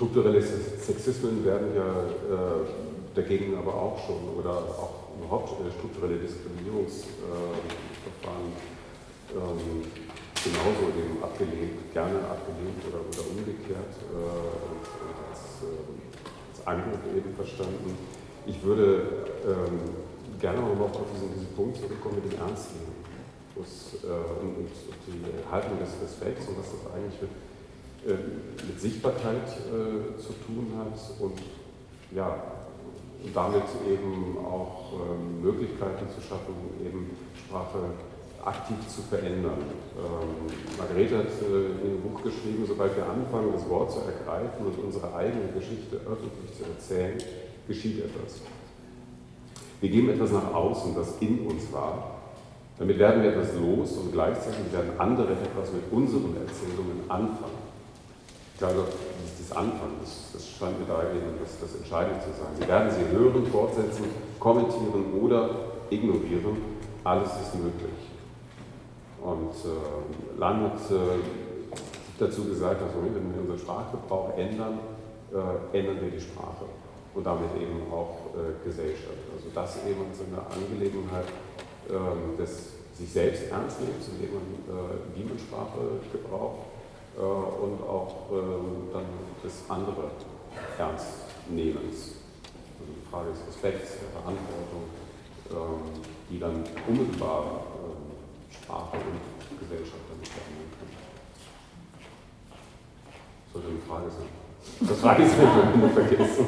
[0.00, 2.64] Strukturelle Sexismen werden ja äh,
[3.14, 8.48] dagegen aber auch schon, oder auch überhaupt äh, strukturelle Diskriminierungsverfahren
[9.28, 9.84] äh, ähm,
[10.40, 17.04] genauso eben abgelehnt, gerne abgelehnt oder, oder umgekehrt äh, und, und als, äh, als, Angriff
[17.12, 17.92] eben verstanden.
[18.46, 19.04] Ich würde
[19.44, 19.84] ähm,
[20.40, 23.04] gerne noch auf diesen, diesen Punkt zurückkommen mit dem Ernstnehmen
[23.52, 23.60] äh,
[24.40, 24.72] und, und,
[25.12, 27.49] die Haltung des Respekts und was das eigentlich äh,
[28.06, 31.38] mit Sichtbarkeit äh, zu tun hat und
[32.14, 32.34] ja,
[33.34, 37.78] damit eben auch ähm, Möglichkeiten zu schaffen, eben Sprache
[38.44, 39.58] aktiv zu verändern.
[39.96, 44.66] Ähm, Margarete hat äh, in ihrem Buch geschrieben, sobald wir anfangen, das Wort zu ergreifen
[44.66, 47.18] und unsere eigene Geschichte öffentlich zu erzählen,
[47.68, 48.40] geschieht etwas.
[49.80, 52.16] Wir geben etwas nach außen, das in uns war.
[52.78, 57.59] Damit werden wir etwas los und gleichzeitig werden andere etwas mit unseren Erzählungen anfangen.
[58.60, 58.84] Ich glaube,
[59.38, 62.52] das Anfangen, das, das scheint mir da eben das, das Entscheidende zu sein.
[62.60, 64.04] Sie werden sie hören, fortsetzen,
[64.38, 65.48] kommentieren oder
[65.88, 66.58] ignorieren.
[67.02, 68.12] Alles ist möglich.
[69.24, 71.24] Und äh, Lang hat äh,
[72.18, 74.78] dazu gesagt, dass wenn wir unseren Sprachgebrauch ändern,
[75.32, 76.68] äh, ändern wir die Sprache
[77.14, 79.24] und damit eben auch äh, Gesellschaft.
[79.34, 81.32] Also das eben als eine Angelegenheit
[81.88, 86.69] ähm, des sich selbst ernst nimmt, indem man äh, wie man Sprache gebraucht
[87.16, 89.04] äh, und auch ähm, dann
[89.42, 90.10] des andere
[90.78, 92.16] Ernstnehmens.
[92.78, 94.84] Also die Frage des Respekts, der Verantwortung,
[95.50, 97.64] ähm, die dann unmittelbar
[98.50, 100.96] Sprache und Gesellschaft damit verändern können.
[103.52, 104.28] Sollte eine Frage sein.
[104.88, 106.46] Das Frage ist nicht vergessen.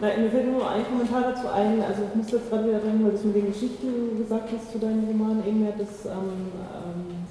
[0.00, 3.04] Nein, mir fällt nur ein Kommentar dazu ein, also ich muss jetzt gerade wieder dran,
[3.04, 6.50] weil du es mit den Geschichten gesagt hast zu deinem Roman, eben ja das, ähm,
[6.58, 7.21] ähm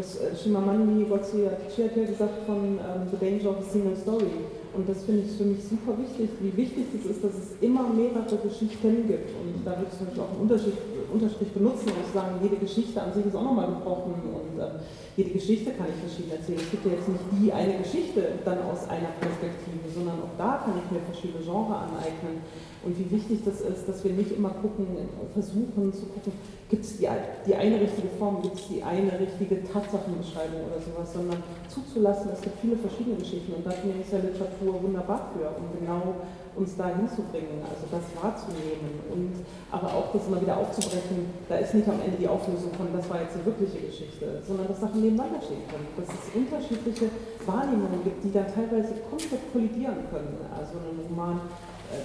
[0.00, 4.48] das äh, Shimamandi Ngozi hat ja gesagt von ähm, The Danger of a Single Story.
[4.72, 7.88] Und das finde ich für mich super wichtig, wie wichtig es ist, dass es immer
[7.92, 9.30] mehrere Geschichten gibt.
[9.34, 10.74] Und da würde ich zum Beispiel auch einen Unterschied,
[11.12, 14.80] Unterstrich benutzen und sagen, jede Geschichte an sich ist auch nochmal gebrochen und äh,
[15.16, 16.60] jede Geschichte kann ich verschieden erzählen.
[16.62, 20.62] Es gibt ja jetzt nicht die eine Geschichte dann aus einer Perspektive, sondern auch da
[20.64, 22.40] kann ich mir verschiedene Genres aneignen.
[22.80, 24.86] Und wie wichtig das ist, dass wir nicht immer gucken,
[25.34, 26.32] versuchen zu gucken,
[26.70, 27.08] gibt es die,
[27.46, 32.40] die eine richtige Form, gibt es die eine richtige Tatsachenbeschreibung oder sowas, sondern zuzulassen, es
[32.40, 36.24] gibt viele verschiedene Geschichten und da finde ich ja Literatur wunderbar für, um genau
[36.56, 41.30] uns da hinzubringen, also das wahrzunehmen und aber auch das immer wieder aufzubrechen.
[41.48, 44.66] Da ist nicht am Ende die Auflösung von, das war jetzt die wirkliche Geschichte, sondern
[44.68, 47.10] dass Sachen nebeneinander stehen können, dass es unterschiedliche
[47.46, 50.36] Wahrnehmungen gibt, die dann teilweise komplett kollidieren können.
[50.50, 51.40] Also ein Roman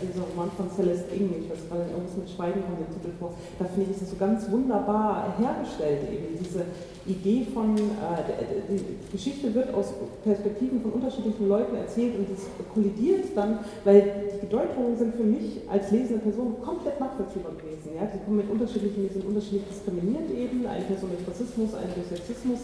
[0.02, 3.34] dieser Roman von Celeste Ing, ich weiß gerade irgendwas mit Schweigen von dem Titel vor,
[3.60, 6.66] da finde ich, ist das so ganz wunderbar hergestellt, eben diese
[7.06, 8.26] Idee von, äh,
[8.70, 14.46] die Geschichte wird aus Perspektiven von unterschiedlichen Leuten erzählt und das kollidiert dann, weil die
[14.46, 17.94] Bedeutungen sind für mich als lesende Person komplett nachvollziehbar gewesen.
[17.96, 18.10] Ja?
[18.10, 22.08] Die kommen mit unterschiedlichen, die sind unterschiedlich diskriminiert eben, eine Person durch Rassismus, eine durch
[22.08, 22.60] Sexismus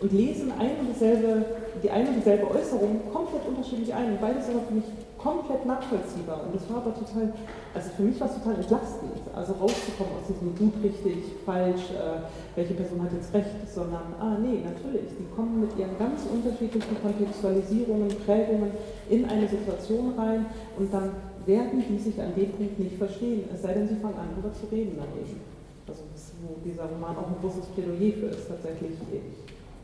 [0.00, 1.44] und lesen ein und dieselbe,
[1.82, 4.12] die eine und dieselbe Äußerung komplett unterschiedlich ein.
[4.12, 4.84] Und beides aber für mich
[5.24, 6.44] komplett nachvollziehbar.
[6.44, 7.32] Und das war aber total,
[7.72, 12.20] also für mich war es total entlastend, also rauszukommen aus diesem gut, richtig, falsch, äh,
[12.54, 17.00] welche Person hat jetzt recht, sondern, ah nee, natürlich, die kommen mit ihren ganz unterschiedlichen
[17.00, 18.70] Kontextualisierungen, Prägungen
[19.08, 20.44] in eine Situation rein
[20.78, 21.10] und dann
[21.46, 24.52] werden die sich an dem Punkt nicht verstehen, es sei denn, sie fangen an, darüber
[24.52, 25.40] zu reden daneben.
[25.88, 26.02] Also
[26.44, 28.92] wo dieser Roman auch ein großes Plädoyer für ist, tatsächlich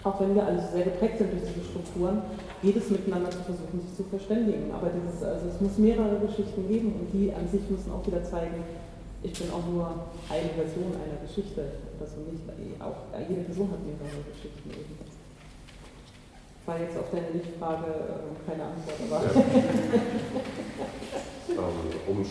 [0.04, 2.22] auch wenn wir alle sehr geprägt sind durch diese Strukturen,
[2.62, 4.72] jedes miteinander zu versuchen, sich zu verständigen.
[4.72, 8.24] Aber dieses, also es muss mehrere Geschichten geben und die an sich müssen auch wieder
[8.24, 8.64] zeigen,
[9.22, 11.64] ich bin auch nur eine Version einer Geschichte.
[12.00, 12.40] Das nicht,
[12.80, 14.96] auch, jede Person hat mehrere Geschichten eben.
[16.64, 19.20] War jetzt auf deine Lichtfrage äh, keine Antwort, aber.
[19.24, 19.30] Ja.
[21.60, 21.76] ähm,
[22.08, 22.24] um,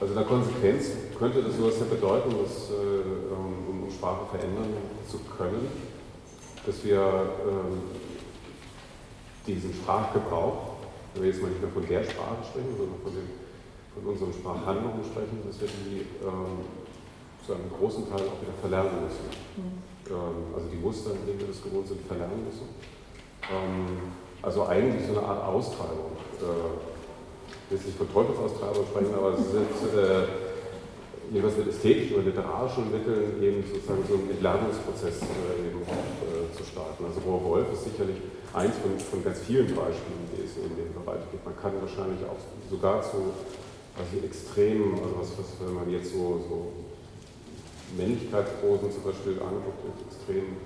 [0.00, 3.58] also in der Konsequenz könnte das sowas ja bedeuten, dass, äh, um
[3.90, 4.74] Sprache verändern
[5.10, 5.66] zu können,
[6.68, 7.80] dass wir ähm,
[9.46, 10.76] diesen Sprachgebrauch,
[11.14, 13.28] wenn wir jetzt mal nicht mehr von der Sprache sprechen, sondern von, den,
[13.96, 16.68] von unseren Sprachhandlungen sprechen, dass wir die ähm,
[17.46, 19.32] zu einem großen Teil auch wieder verlernen müssen.
[19.56, 20.12] Mhm.
[20.12, 22.68] Ähm, also die Muster, in denen wir das gewohnt sind, verlernen müssen.
[23.48, 24.12] Ähm,
[24.42, 26.20] also eigentlich so eine Art Austreibung.
[26.36, 26.76] Äh,
[27.48, 30.47] ich will jetzt nicht von Teufelsaustreibung sprechen, aber es sind äh,
[31.30, 36.56] jeweils mit ästhetischen oder literarischen Mitteln eben sozusagen so einen Entladungsprozess äh, eben auch, äh,
[36.56, 37.04] zu starten.
[37.04, 38.16] Also Rohr Wolf ist sicherlich
[38.54, 41.44] eins von, von ganz vielen Beispielen, die es in dem Bereich gibt.
[41.44, 43.36] Man kann wahrscheinlich auch sogar zu
[43.98, 46.72] also extremen, also was, was wenn man jetzt so, so
[47.96, 50.56] Männlichkeitsprosen zum Beispiel anguckt, extrem,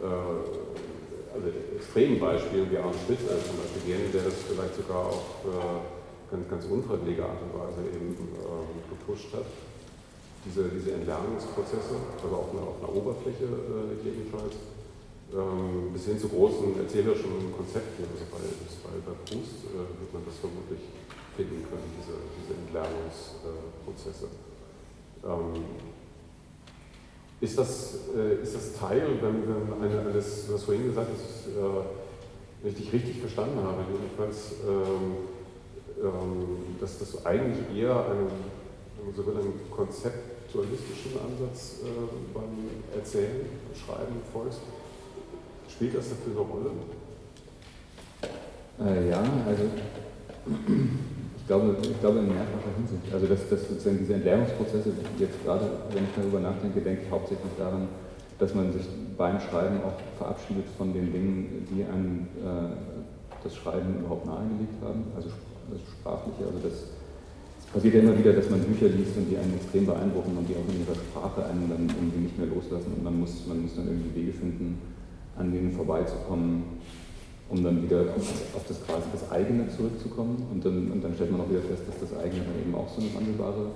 [0.00, 1.46] äh, also
[1.76, 6.32] extremen Beispielen wie Arne Schmidt äh, zum Beispiel gehen, der das vielleicht sogar auf äh,
[6.32, 9.46] ganz, ganz unfreiwillige Art und Weise eben äh, gepusht hat
[10.44, 14.56] diese, diese Entlernungsprozesse, also auf einer, auf einer Oberfläche äh, jedenfalls,
[15.32, 20.24] ähm, bis hin zu großen erzählerischen Konzepten, also bei, bei bei Proust äh, wird man
[20.26, 20.80] das vermutlich
[21.36, 24.26] finden können, diese, diese Entlernungsprozesse.
[25.22, 25.62] Ähm,
[27.40, 31.60] ist, das, äh, ist das Teil, wenn, wenn eine, eines, hast vorhin gesagt, äh,
[32.62, 35.16] wenn ich dich richtig verstanden habe, jedenfalls, ähm,
[36.02, 38.28] ähm, dass das eigentlich eher einem,
[39.00, 39.54] einem
[40.50, 44.60] konzeptualistischen Ansatz äh, beim Erzählen, Schreiben folgst.
[45.68, 46.70] Spielt das dafür eine Rolle?
[48.80, 49.62] Äh, ja, also
[51.38, 53.12] ich glaube, ich glaube in mehrfacher Hinsicht.
[53.12, 57.52] Also dass, dass sozusagen diese Entleerungsprozesse, jetzt gerade, wenn ich darüber nachdenke, denke ich hauptsächlich
[57.58, 57.88] daran,
[58.38, 58.86] dass man sich
[59.16, 62.74] beim Schreiben auch verabschiedet von den Dingen, die einem äh,
[63.44, 65.28] das Schreiben überhaupt nahegelegt haben, also,
[65.70, 66.46] also sprachliche.
[66.46, 66.99] Also das,
[67.72, 70.54] passiert ja immer wieder, dass man Bücher liest und die einen extrem beeindrucken und die
[70.54, 73.76] auch in ihrer Sprache einen dann irgendwie nicht mehr loslassen und man muss, man muss
[73.76, 74.78] dann irgendwie Wege finden,
[75.36, 76.64] an denen vorbeizukommen,
[77.48, 80.46] um dann wieder auf das quasi das eigene zurückzukommen.
[80.52, 82.88] Und dann, und dann stellt man auch wieder fest, dass das eigene dann eben auch
[82.88, 83.70] so eine wandelbare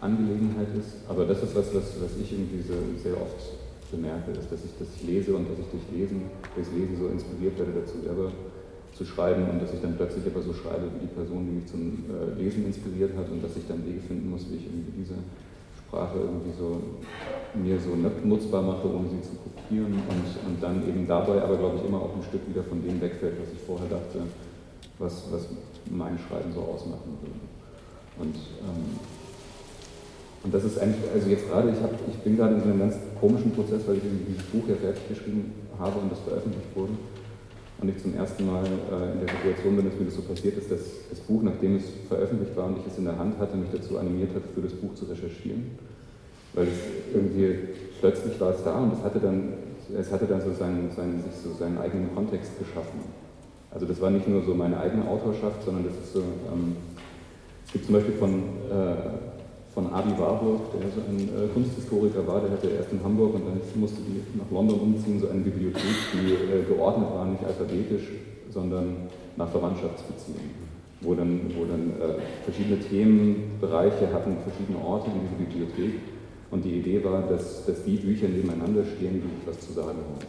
[0.00, 1.00] Angelegenheit ist.
[1.08, 3.40] Aber das ist was, was, was ich irgendwie so sehr oft
[3.90, 7.56] bemerke, ist, dass ich das lese und dass ich durch Lesen, durchs Lesen so inspiriert
[7.58, 8.32] werde dazu, selber
[8.96, 11.66] zu schreiben und dass ich dann plötzlich aber so schreibe wie die Person, die mich
[11.66, 15.04] zum äh, Lesen inspiriert hat und dass ich dann Wege finden muss, wie ich irgendwie
[15.04, 15.20] diese
[15.76, 16.80] Sprache irgendwie so
[17.52, 17.92] mir so
[18.24, 22.00] nutzbar mache, ohne sie zu kopieren und, und dann eben dabei aber, glaube ich, immer
[22.00, 24.24] auch ein Stück wieder von dem wegfällt, was ich vorher dachte,
[24.98, 25.46] was, was
[25.90, 27.36] mein Schreiben so ausmachen würde.
[28.18, 28.34] Und,
[28.64, 28.96] ähm,
[30.42, 32.80] und das ist eigentlich, also jetzt gerade, ich, hab, ich bin gerade in so einem
[32.80, 36.92] ganz komischen Prozess, weil ich dieses Buch ja fertig geschrieben habe und das veröffentlicht wurde.
[37.78, 40.56] Und ich zum ersten Mal äh, in der Situation bin, dass mir das so passiert
[40.56, 43.56] ist, dass das Buch, nachdem es veröffentlicht war und ich es in der Hand hatte,
[43.56, 45.78] mich dazu animiert hat, für das Buch zu recherchieren.
[46.54, 47.54] Weil es irgendwie
[48.00, 49.52] plötzlich war es da und es hatte dann,
[49.98, 53.00] es hatte dann so seinen, seinen, sich so seinen eigenen Kontext geschaffen.
[53.70, 56.76] Also das war nicht nur so meine eigene Autorschaft, sondern das ist so, ähm,
[57.66, 58.32] es gibt zum Beispiel von
[58.70, 59.35] äh,
[59.76, 63.44] von Abi Warburg, der so ein äh, Kunsthistoriker war, der hatte erst in Hamburg und
[63.44, 68.08] dann musste die nach London umziehen, so eine Bibliothek, die äh, geordnet war, nicht alphabetisch,
[68.48, 70.56] sondern nach Verwandtschaftsbeziehungen,
[71.02, 72.16] wo dann, wo dann äh,
[72.48, 76.00] verschiedene Themenbereiche hatten, verschiedene Orte in dieser Bibliothek.
[76.50, 80.24] Und die Idee war, dass, dass die Bücher nebeneinander stehen, die etwas zu sagen haben.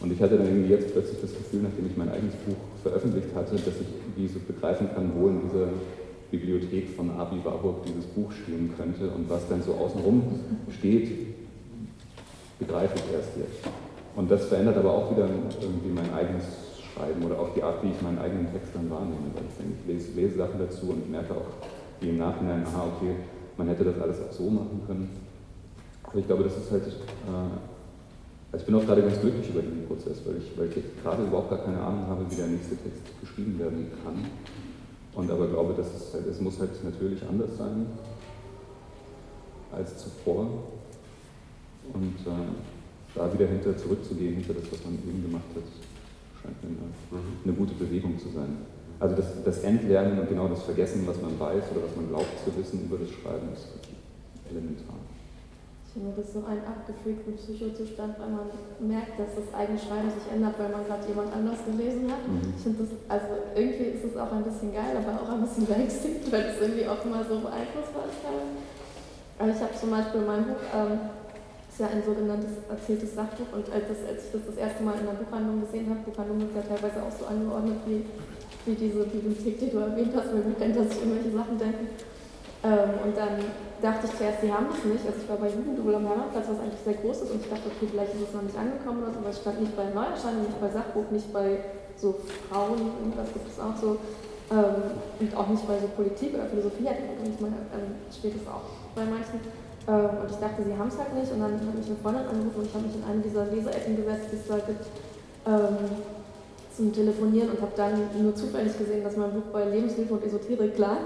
[0.00, 3.28] Und ich hatte dann irgendwie jetzt plötzlich das Gefühl, nachdem ich mein eigenes Buch veröffentlicht
[3.36, 5.68] hatte, dass ich wie so begreifen kann, wo in dieser
[6.32, 11.36] Bibliothek von Abi Warburg dieses Buch stehen könnte und was dann so außenrum steht,
[12.58, 13.68] begreife ich erst jetzt.
[14.16, 15.28] Und das verändert aber auch wieder
[15.60, 16.44] irgendwie mein eigenes
[16.80, 19.28] Schreiben oder auch die Art, wie ich meinen eigenen Text dann wahrnehme.
[19.36, 21.52] Ich lese, lese Sachen dazu und merke auch
[22.00, 23.14] wie im Nachhinein, aha, okay,
[23.56, 25.08] man hätte das alles auch so machen können.
[26.02, 27.52] Aber ich glaube, das ist halt, äh,
[28.52, 31.22] also ich bin auch gerade ganz glücklich über diesen Prozess, weil ich, weil ich gerade
[31.22, 34.24] überhaupt gar keine Ahnung habe, wie der nächste Text geschrieben werden kann.
[35.14, 37.86] Und aber glaube, dass es, es muss halt natürlich anders sein
[39.72, 40.48] als zuvor.
[41.92, 45.64] Und äh, da wieder hinter zurückzugehen, hinter das, was man eben gemacht hat,
[46.40, 47.36] scheint mir eine, mhm.
[47.44, 48.58] eine gute Bewegung zu sein.
[49.00, 52.38] Also das, das, Entlernen und genau das Vergessen, was man weiß oder was man glaubt
[52.44, 53.66] zu wissen über das Schreiben, ist
[54.48, 54.94] elementar.
[55.92, 58.48] Ich finde, das ist so ein abgefreakten Psychozustand, weil man
[58.80, 62.24] merkt, dass das eigene Schreiben sich ändert, weil man gerade jemand anders gelesen hat.
[62.24, 62.56] Mhm.
[62.56, 65.68] Ich finde das, also irgendwie ist es auch ein bisschen geil, aber auch ein bisschen
[65.68, 68.24] beängstigend, weil es irgendwie auch immer so beeinflussbar ist.
[68.24, 71.12] Aber ich habe zum Beispiel mein Buch, ähm,
[71.68, 74.96] ist ja ein sogenanntes erzähltes Sachbuch und als, das, als ich das das erste Mal
[74.96, 78.00] in der Buchhandlung gesehen habe, Buchhandlung ist ja teilweise auch so angeordnet wie,
[78.64, 81.84] wie diese Bibliothek, die du erwähnt hast, weil man kennt, dass ich irgendwelche Sachen denken.
[82.62, 83.42] Ähm, und dann
[83.82, 85.02] dachte ich zuerst, sie haben es nicht.
[85.02, 87.66] Also ich war bei Jugendwohl am Hermannplatz, was eigentlich sehr groß ist, und ich dachte,
[87.66, 90.46] okay, vielleicht ist es noch nicht angekommen oder so, aber es stand nicht bei Neuerscheinungen,
[90.46, 91.58] nicht bei Sachbuch, nicht bei
[91.98, 92.14] so
[92.46, 93.98] Frauen, das gibt es auch so,
[94.54, 98.46] ähm, und auch nicht bei so Politik oder Philosophie, und ich meine, ähm, steht es
[98.46, 99.42] auch bei manchen.
[99.90, 102.30] Ähm, und ich dachte, sie haben es halt nicht, und dann hat mich eine Freundin
[102.30, 104.86] angerufen und ich habe mich in eine dieser Leserecken gesetzt, die es da gibt.
[105.50, 106.21] Ähm,
[106.76, 110.78] zum Telefonieren und habe dann nur zufällig gesehen, dass mein Buch bei Lebenshilfe und Esoterik
[110.78, 110.98] lag.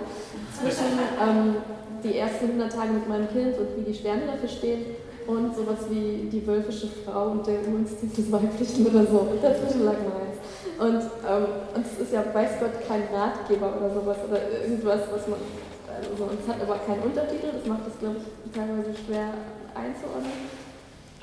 [0.61, 1.57] Zwischen ähm,
[2.05, 4.85] die ersten 100 Tage mit meinem Kind und wie die Sterne dafür stehen
[5.27, 9.19] und sowas wie die wölfische Frau und der Immuninstinkt des Weiblichen oder so.
[9.19, 10.39] Und dazwischen lag meins.
[10.79, 15.27] Und, ähm, und es ist ja, weiß Gott, kein Ratgeber oder sowas oder irgendwas, was
[15.29, 15.41] man.
[15.89, 19.33] Also, es hat aber keinen Untertitel, das macht es, glaube ich, teilweise schwer
[19.75, 20.47] einzuordnen.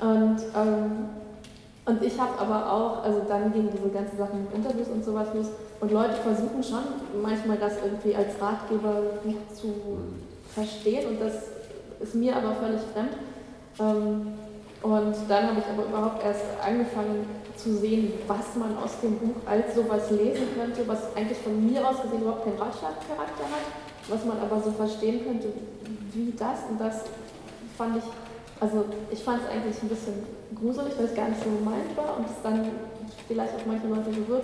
[0.00, 1.23] Und ähm,
[1.86, 5.28] und ich habe aber auch, also dann gingen diese ganzen Sachen mit Interviews und sowas
[5.34, 5.48] los.
[5.80, 6.84] Und Leute versuchen schon
[7.22, 9.02] manchmal das irgendwie als Ratgeber
[9.54, 9.74] zu
[10.54, 11.08] verstehen.
[11.10, 11.34] Und das
[12.00, 13.12] ist mir aber völlig fremd.
[13.80, 14.34] Ähm,
[14.84, 17.24] Und dann habe ich aber überhaupt erst angefangen
[17.56, 21.80] zu sehen, was man aus dem Buch als sowas lesen könnte, was eigentlich von mir
[21.88, 23.64] aus gesehen überhaupt keinen Ratschlagcharakter hat,
[24.08, 25.48] was man aber so verstehen könnte,
[26.12, 27.04] wie das und das
[27.78, 28.04] fand ich,
[28.60, 30.14] also ich fand es eigentlich ein bisschen
[30.54, 32.70] gruselig, weil es gar nicht so gemeint war und es dann
[33.28, 34.36] vielleicht auf manche Leute so.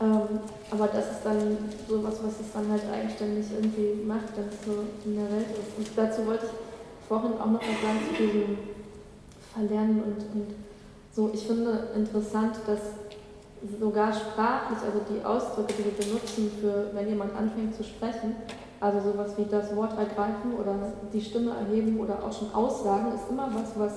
[0.00, 0.40] Ähm,
[0.70, 1.56] aber das ist dann
[1.88, 5.78] sowas, was es dann halt eigenständig irgendwie macht, wenn es so in der Welt ist.
[5.78, 8.58] Und dazu wollte ich vorhin auch noch was sagen zu diesem
[9.52, 10.54] verlernen und, und
[11.14, 11.30] so.
[11.32, 12.80] Ich finde interessant, dass
[13.80, 18.36] sogar sprachlich, also die Ausdrücke, die wir benutzen für, wenn jemand anfängt zu sprechen,
[18.80, 20.74] also sowas wie das Wort ergreifen oder
[21.12, 23.92] die Stimme erheben oder auch schon Aussagen, ist immer was, was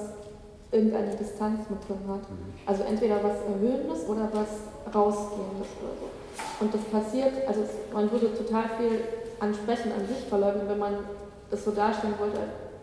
[0.72, 2.22] irgendeine Distanz mit drin hat.
[2.66, 6.08] Also entweder was Erhöhendes oder was Rausgehendes oder so.
[6.60, 9.02] Und das passiert, also es, man würde total viel
[9.40, 10.94] an Sprechen an sich verleugnen, wenn man
[11.50, 12.40] das so darstellen wollte,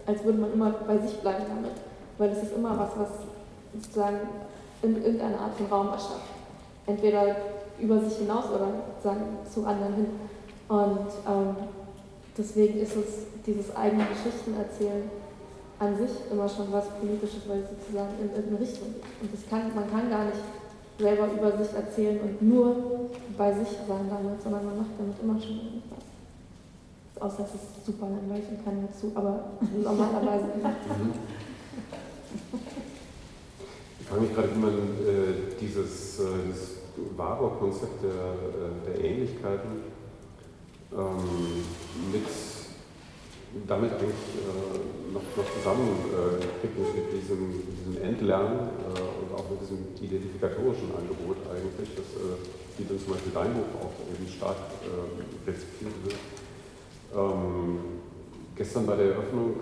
[0.06, 1.72] als würde man immer bei sich bleiben damit
[2.18, 3.08] weil es ist immer was, was
[3.72, 4.20] sozusagen
[4.82, 6.28] in irgendeine Art von Raum erschafft.
[6.86, 7.36] Entweder
[7.78, 10.06] über sich hinaus oder sozusagen zu anderen hin.
[10.68, 11.56] Und ähm,
[12.36, 13.06] deswegen ist es
[13.46, 15.10] dieses eigene Geschichten erzählen
[15.78, 19.04] an sich immer schon was Politisches, weil es sozusagen in irgendeine Richtung geht.
[19.22, 20.44] Und das kann, man kann gar nicht
[20.98, 25.40] selber über sich erzählen und nur bei sich sein damit, sondern man macht damit immer
[25.40, 26.04] schon irgendwas.
[27.20, 29.44] Außer es ist super langweilig und keiner zu, aber
[29.82, 30.46] normalerweise.
[34.00, 36.70] Ich frage mich gerade, wie man äh, dieses, äh, dieses
[37.16, 39.70] Warburg-Konzept der, äh, der Ähnlichkeiten
[40.92, 41.64] ähm,
[42.12, 42.26] mit,
[43.66, 49.60] damit eigentlich äh, noch, noch zusammenkriegt äh, mit diesem, diesem Entlernen äh, und auch mit
[49.60, 52.06] diesem identifikatorischen Angebot eigentlich, das,
[52.76, 54.56] wie dann zum Beispiel dein Buch auch irgendwie stark
[55.46, 56.16] rezipiert wird.
[57.14, 57.78] Ähm,
[58.56, 59.54] gestern bei der Eröffnung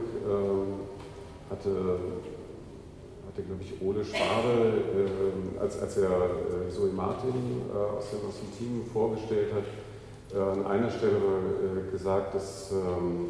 [1.50, 1.98] hatte
[3.32, 8.28] hatte, glaube ich, Ole Schwabe, äh, als, als er äh, Zoe Martin äh, aus, dem,
[8.28, 13.26] aus dem Team vorgestellt hat, äh, an einer Stelle äh, gesagt, dass, ähm,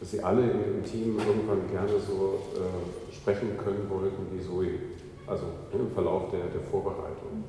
[0.00, 4.78] dass sie alle im, Team irgendwann gerne so äh, sprechen können wollten wie Zoe,
[5.26, 7.44] also im Verlauf der, der Vorbereitung.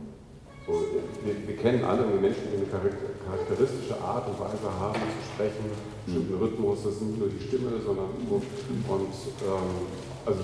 [0.65, 0.73] So,
[1.23, 5.69] wir, wir, kennen alle Menschen, die eine charakteristische Art und Weise haben zu sprechen,
[6.05, 8.41] bestimmten Rhythmus, das ist nicht nur die Stimme, sondern und,
[8.89, 9.85] ähm,
[10.25, 10.39] also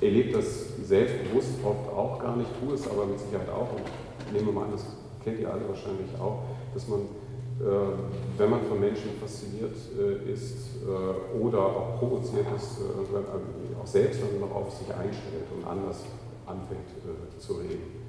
[0.00, 3.72] erlebe das selbstbewusst oft auch gar nicht, tue es aber mit Sicherheit auch.
[3.72, 4.84] Und nehme mal an, das
[5.22, 6.44] kennt ihr alle wahrscheinlich auch,
[6.74, 7.00] dass man,
[7.58, 13.86] wenn man von Menschen fasziniert äh, ist äh, oder auch provoziert ist, äh, äh, auch
[13.86, 16.04] selbst noch auf sich einstellt und anders
[16.44, 18.04] anfängt äh, zu reden.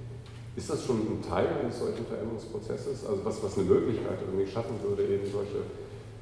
[0.55, 3.05] Ist das schon ein Teil eines solchen Veränderungsprozesses?
[3.05, 5.63] Also was, was eine Möglichkeit irgendwie schaffen würde, eben solche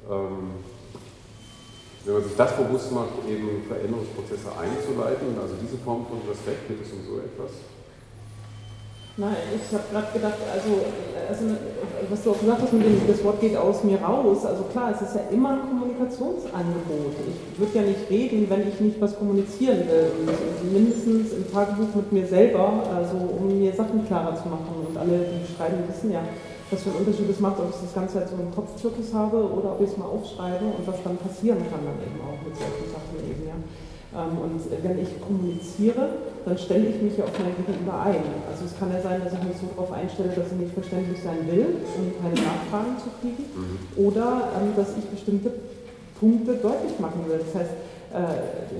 [0.08, 0.62] ähm,
[2.06, 6.80] wenn man sich das bewusst macht, eben Veränderungsprozesse einzuleiten, also diese Form von Respekt, geht
[6.80, 7.50] es um so etwas?
[9.18, 10.76] Nein, ich habe gerade gedacht, also,
[11.24, 11.56] also,
[12.10, 14.44] was du auch gesagt hast, dem, das Wort geht aus mir raus.
[14.44, 17.16] Also klar, es ist ja immer ein Kommunikationsangebot.
[17.24, 20.12] Ich würde ja nicht reden, wenn ich nicht was kommunizieren will.
[20.20, 24.84] Und mindestens im Tagebuch mit mir selber, also um mir Sachen klarer zu machen.
[24.86, 26.20] Und alle, die schreiben, wissen ja,
[26.70, 29.38] was für einen Unterschied es macht, ob ich das Ganze halt so im Kopfzirkus habe
[29.38, 32.52] oder ob ich es mal aufschreibe und was dann passieren kann dann eben auch mit
[32.52, 33.56] solchen Sachen eben, ja.
[34.12, 38.22] Ähm, und wenn ich kommuniziere, dann stelle ich mich ja auf mein Gegenüber ein.
[38.48, 41.20] Also es kann ja sein, dass ich mich so darauf einstelle, dass ich nicht verständlich
[41.20, 44.06] sein will, um keine Nachfragen zu kriegen, mhm.
[44.06, 45.50] oder ähm, dass ich bestimmte
[46.20, 47.42] Punkte deutlich machen will.
[47.42, 47.74] Das heißt,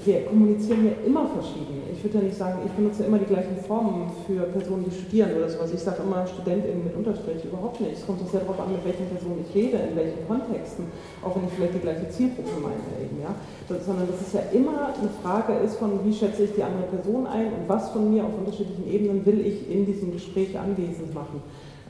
[0.04, 1.82] wir kommunizieren ja immer verschieden.
[1.92, 5.36] Ich würde ja nicht sagen, ich benutze immer die gleichen Formen für Personen, die studieren
[5.36, 5.72] oder sowas.
[5.74, 8.00] Ich sage immer StudentInnen mit Unterstrich, überhaupt nicht.
[8.00, 10.86] Es kommt doch sehr darauf an, mit welchen Personen ich rede, in welchen Kontexten,
[11.22, 13.34] auch wenn ich vielleicht die gleiche Zielgruppe meine eben, ja.
[13.68, 16.88] Das, sondern dass es ja immer eine Frage ist von, wie schätze ich die andere
[16.88, 21.12] Person ein und was von mir auf unterschiedlichen Ebenen will ich in diesem Gespräch anwesend
[21.12, 21.42] machen.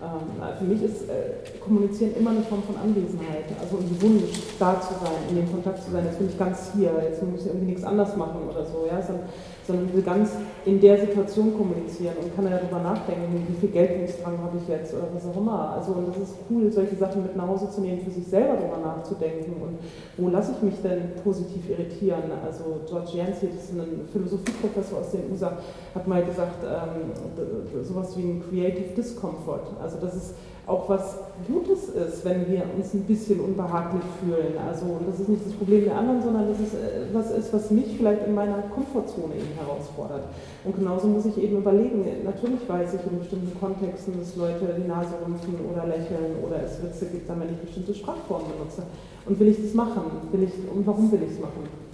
[0.02, 4.80] Ähm, für mich ist äh, Kommunizieren immer eine Form von Anwesenheit, also ein Wunsch, da
[4.80, 6.04] zu sein, in dem Kontakt zu sein.
[6.04, 9.00] Jetzt bin ich ganz hier, jetzt muss ich irgendwie nichts anders machen oder so, ja,
[9.00, 9.26] sondern,
[9.66, 10.30] sondern will ganz
[10.64, 14.94] in der Situation kommunizieren und kann ja darüber nachdenken, wie viel Geltungsdrang habe ich jetzt
[14.94, 15.70] oder was auch immer.
[15.76, 18.54] Also und das ist cool, solche Sachen mit nach Hause zu nehmen, für sich selber
[18.54, 19.78] darüber nachzudenken und
[20.16, 22.30] wo lasse ich mich denn positiv irritieren.
[22.44, 25.58] Also George Yancey, das ist ein Philosophieprofessor aus den USA,
[25.94, 29.66] hat mal gesagt, ähm, sowas wie ein Creative Discomfort.
[29.82, 30.34] Also dass es
[30.66, 34.58] auch was Gutes ist, wenn wir uns ein bisschen unbehaglich fühlen.
[34.66, 37.70] Also das ist nicht das Problem der anderen, sondern das ist äh, was ist, was
[37.70, 40.24] mich vielleicht in meiner Komfortzone eben herausfordert.
[40.64, 44.88] Und genauso muss ich eben überlegen, natürlich weiß ich in bestimmten Kontexten, dass Leute die
[44.88, 48.82] Nase rümpfen oder lächeln oder es Witze gibt, dann wenn ich bestimmte Sprachformen benutze.
[49.26, 50.02] Und will ich das machen?
[50.32, 51.85] Will ich, und warum will ich es machen?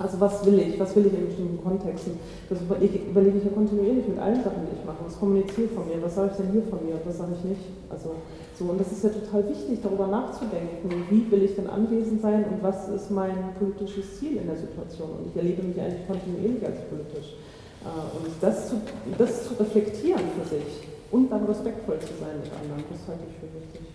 [0.00, 0.80] Also was will ich?
[0.80, 2.16] Was will ich in bestimmten Kontexten?
[2.48, 5.04] Das überlege ich ja kontinuierlich mit allen Sachen, die ich mache.
[5.04, 6.00] Was kommuniziert von mir?
[6.00, 6.96] Was sage ich denn hier von mir?
[7.04, 7.64] Was sage ich nicht?
[7.90, 8.16] Also
[8.56, 10.88] so, und das ist ja total wichtig, darüber nachzudenken.
[11.10, 15.20] Wie will ich denn anwesend sein und was ist mein politisches Ziel in der Situation?
[15.20, 17.36] Und ich erlebe mich eigentlich kontinuierlich als politisch.
[17.84, 18.80] Äh, und das zu,
[19.18, 23.36] das zu reflektieren für sich und dann respektvoll zu sein mit anderen, das halte ich
[23.36, 23.89] für wichtig.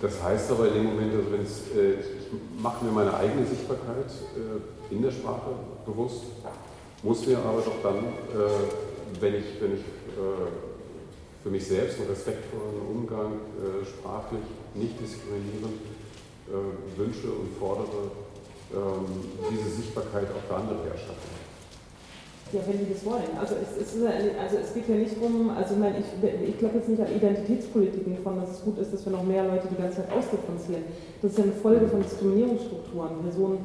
[0.00, 3.46] Das heißt aber in dem Moment, also wenn es, äh, ich mache mir meine eigene
[3.46, 5.50] Sichtbarkeit äh, in der Sprache
[5.86, 6.24] bewusst,
[7.02, 10.48] muss mir aber doch dann, äh, wenn ich, wenn ich äh,
[11.42, 14.42] für mich selbst einen respektvollen Umgang äh, sprachlich,
[14.74, 15.80] nicht diskriminierend
[16.48, 18.10] äh, wünsche und fordere,
[18.74, 19.06] ähm,
[19.50, 21.45] diese Sichtbarkeit auch für andere erschaffen.
[22.52, 23.26] Ja, wenn die das wollen.
[23.40, 26.06] Also es, es, also es geht ja nicht darum, also ich meine, ich,
[26.48, 29.42] ich glaube jetzt nicht an Identitätspolitiken von, dass es gut ist, dass wir noch mehr
[29.42, 30.84] Leute die ganze Zeit ausdifferenzieren.
[31.22, 33.18] Das ist ja eine Folge von Diskriminierungsstrukturen.
[33.22, 33.58] Personen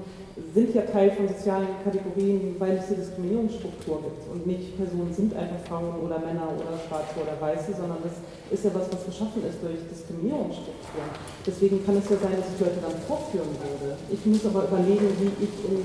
[0.54, 4.24] sind ja Teil von sozialen Kategorien, weil es die Diskriminierungsstruktur gibt.
[4.32, 8.20] Und nicht Personen sind einfach Frauen oder Männer oder Schwarze oder Weiße, sondern das
[8.52, 11.12] ist ja was, was geschaffen ist durch Diskriminierungsstrukturen.
[11.46, 13.96] Deswegen kann es ja sein, dass ich Leute dann fortführen würde.
[14.12, 15.80] Ich muss aber überlegen, wie ich in,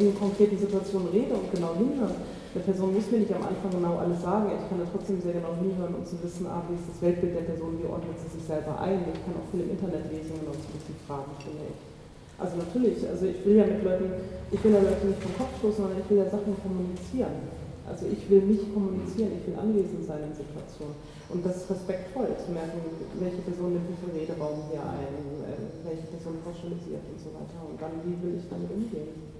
[0.00, 2.20] in konkreten Situationen rede und genau hinhören.
[2.56, 4.48] Eine Person muss mir nicht am Anfang genau alles sagen.
[4.48, 7.36] Ich kann da trotzdem sehr genau hinhören, um zu wissen, ah, wie ist das Weltbild
[7.36, 9.04] der Person, wie ordnet sie sich selber ein.
[9.12, 11.95] Ich kann auch viel im Internet lesen und ein bisschen fragen, finde ich.
[12.38, 14.12] Also natürlich, also ich will ja mit Leuten,
[14.52, 17.48] ich will ja Leute nicht vom Kopf stoßen, sondern ich will ja Sachen kommunizieren.
[17.88, 21.00] Also ich will nicht kommunizieren, ich will anwesend sein in Situationen.
[21.30, 22.82] Und das ist respektvoll, zu merken,
[23.18, 27.58] welche Person nimmt wie viel Rederaum hier ein, äh, welche Person pauschalisiert und so weiter.
[27.62, 29.32] Und dann, wie will ich damit umgehen?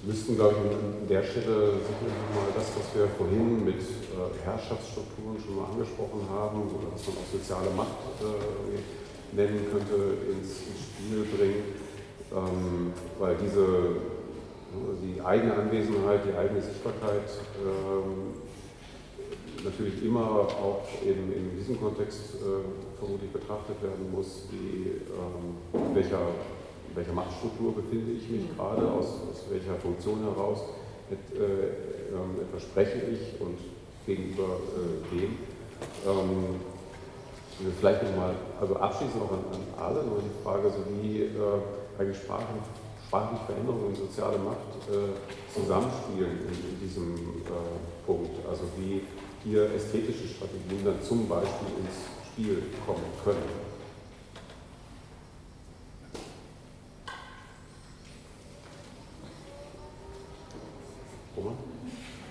[0.00, 4.30] Wir müssten, glaube ich, an der Stelle sicherlich mal das, was wir vorhin mit äh,
[4.44, 8.97] Herrschaftsstrukturen schon mal angesprochen haben, oder was man auch soziale Macht äh,
[9.32, 9.94] nennen könnte,
[10.32, 10.62] ins,
[10.98, 11.62] Spiel bringen,
[12.32, 13.96] ähm, weil diese,
[15.02, 17.30] die eigene Anwesenheit, die eigene Sichtbarkeit
[17.64, 18.34] ähm,
[19.64, 25.94] natürlich immer auch in, in diesem Kontext äh, vermutlich betrachtet werden muss, wie, ähm, in
[25.94, 26.20] welcher,
[26.94, 30.60] welcher Machtstruktur befinde ich mich gerade, aus, aus welcher Funktion heraus
[31.10, 33.58] et, äh, äh, etwas spreche ich und
[34.06, 35.38] gegenüber äh, wem.
[36.06, 36.77] Ähm,
[37.58, 42.18] Vielleicht nochmal, also abschließend noch an, an alle noch die Frage, so wie äh, eigentlich
[42.18, 42.62] Sprachen,
[43.04, 45.18] sprachliche Veränderungen und soziale Macht äh,
[45.52, 48.30] zusammenspielen in, in diesem äh, Punkt.
[48.48, 49.02] Also wie
[49.42, 53.42] hier ästhetische Strategien dann zum Beispiel ins Spiel kommen können.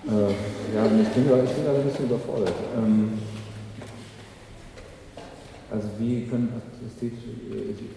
[0.08, 2.54] Äh, ja, ich bin, ich bin da ein bisschen überfordert.
[2.76, 3.18] Ähm,
[5.70, 6.48] also wie können
[6.86, 7.28] ästhetische,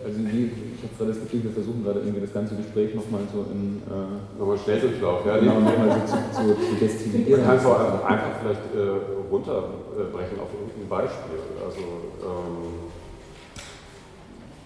[0.04, 3.22] also wie, ich habe gerade das Gefühl, wir versuchen gerade irgendwie das ganze Gespräch nochmal
[3.32, 3.82] so in...
[3.88, 5.38] Äh, nochmal Schnelldurchlauf, ja.
[5.38, 7.32] Genau, nochmal so zu, zu, zu destillieren.
[7.32, 11.40] Man kann es auch einfach vielleicht äh, runterbrechen auf irgendein Beispiel.
[11.64, 11.80] Also
[12.28, 12.92] ähm,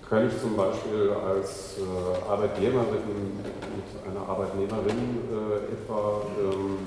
[0.10, 3.42] kann ich zum Beispiel als äh, Arbeitgeberin
[3.78, 6.78] mit einer Arbeitnehmerin äh, etwa ähm,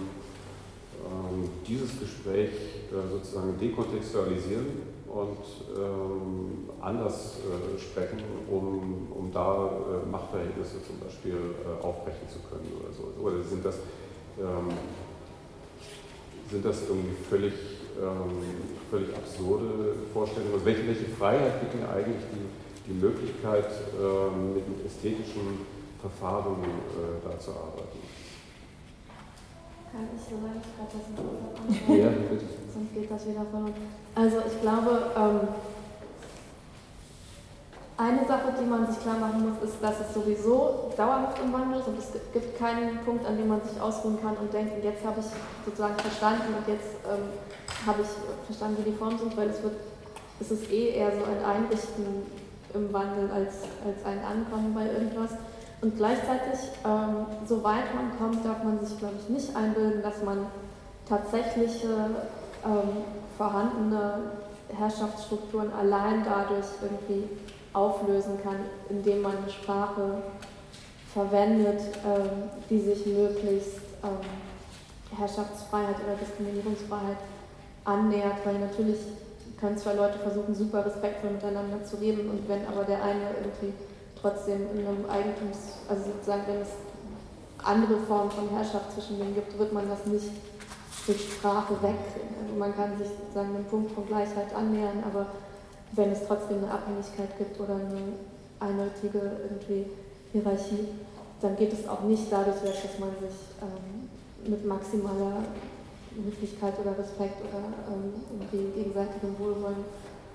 [1.07, 2.51] ähm, dieses Gespräch
[2.91, 5.39] äh, sozusagen dekontextualisieren und
[5.77, 12.71] ähm, anders äh, sprechen, um, um da äh, Machtverhältnisse zum Beispiel äh, aufbrechen zu können
[12.79, 13.21] oder so.
[13.21, 13.77] Oder sind das,
[14.39, 14.71] ähm,
[16.51, 17.55] sind das irgendwie völlig,
[18.01, 18.31] ähm,
[18.91, 20.55] völlig absurde Vorstellungen?
[20.55, 23.71] Also welche, welche Freiheit gibt mir eigentlich die, die Möglichkeit,
[24.01, 25.67] ähm, mit ästhetischen
[26.01, 27.88] Verfahren äh, da zu arbeiten?
[29.99, 31.11] Kann ich, solange ich gerade das
[31.99, 32.47] Ja, bitte.
[32.71, 33.75] Sonst geht das wieder verloren.
[34.15, 35.49] Also ich glaube, ähm,
[37.99, 41.81] eine Sache, die man sich klar machen muss, ist, dass es sowieso dauerhaft im Wandel
[41.81, 45.05] ist und es gibt keinen Punkt, an dem man sich ausruhen kann und denkt, jetzt
[45.05, 45.27] habe ich
[45.67, 47.35] sozusagen verstanden und jetzt ähm,
[47.85, 48.11] habe ich
[48.47, 49.83] verstanden, wie die Formen sind, weil es wird,
[50.39, 52.23] es ist eh eher so ein Einrichten
[52.73, 55.35] im Wandel als, als ein Ankommen bei irgendwas.
[55.81, 60.47] Und gleichzeitig, ähm, soweit man kommt, darf man sich, glaube ich, nicht einbilden, dass man
[61.09, 61.89] tatsächliche
[62.65, 63.05] ähm,
[63.37, 64.15] vorhandene
[64.77, 67.29] Herrschaftsstrukturen allein dadurch irgendwie
[67.73, 68.57] auflösen kann,
[68.91, 70.23] indem man eine Sprache
[71.13, 77.19] verwendet, ähm, die sich möglichst ähm, Herrschaftsfreiheit oder Diskriminierungsfreiheit
[77.85, 78.99] annähert, weil natürlich
[79.59, 83.73] können zwei Leute versuchen, super respektvoll miteinander zu reden und wenn aber der eine irgendwie
[84.21, 86.75] trotzdem in einem Eigentums, also sozusagen, wenn es
[87.65, 90.31] andere Formen von Herrschaft zwischen denen gibt, wird man das nicht
[91.07, 92.37] durch Sprache wegkriegen.
[92.43, 95.27] Also man kann sich sozusagen einem Punkt von Gleichheit annähern, aber
[95.93, 98.13] wenn es trotzdem eine Abhängigkeit gibt oder eine
[98.61, 99.19] eindeutige
[99.49, 99.87] irgendwie
[100.33, 100.89] Hierarchie,
[101.41, 105.45] dann geht es auch nicht dadurch weg, dass man sich ähm, mit maximaler
[106.15, 109.85] Höflichkeit oder Respekt oder ähm, gegenseitigem Wohlwollen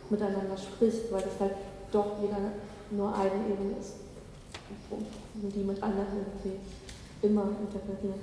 [0.10, 1.56] miteinander spricht, weil das halt
[1.92, 2.52] doch wieder
[2.96, 3.94] nur eine Ebene ist,
[5.36, 6.60] die mit anderen irgendwie
[7.22, 8.20] immer interferieren.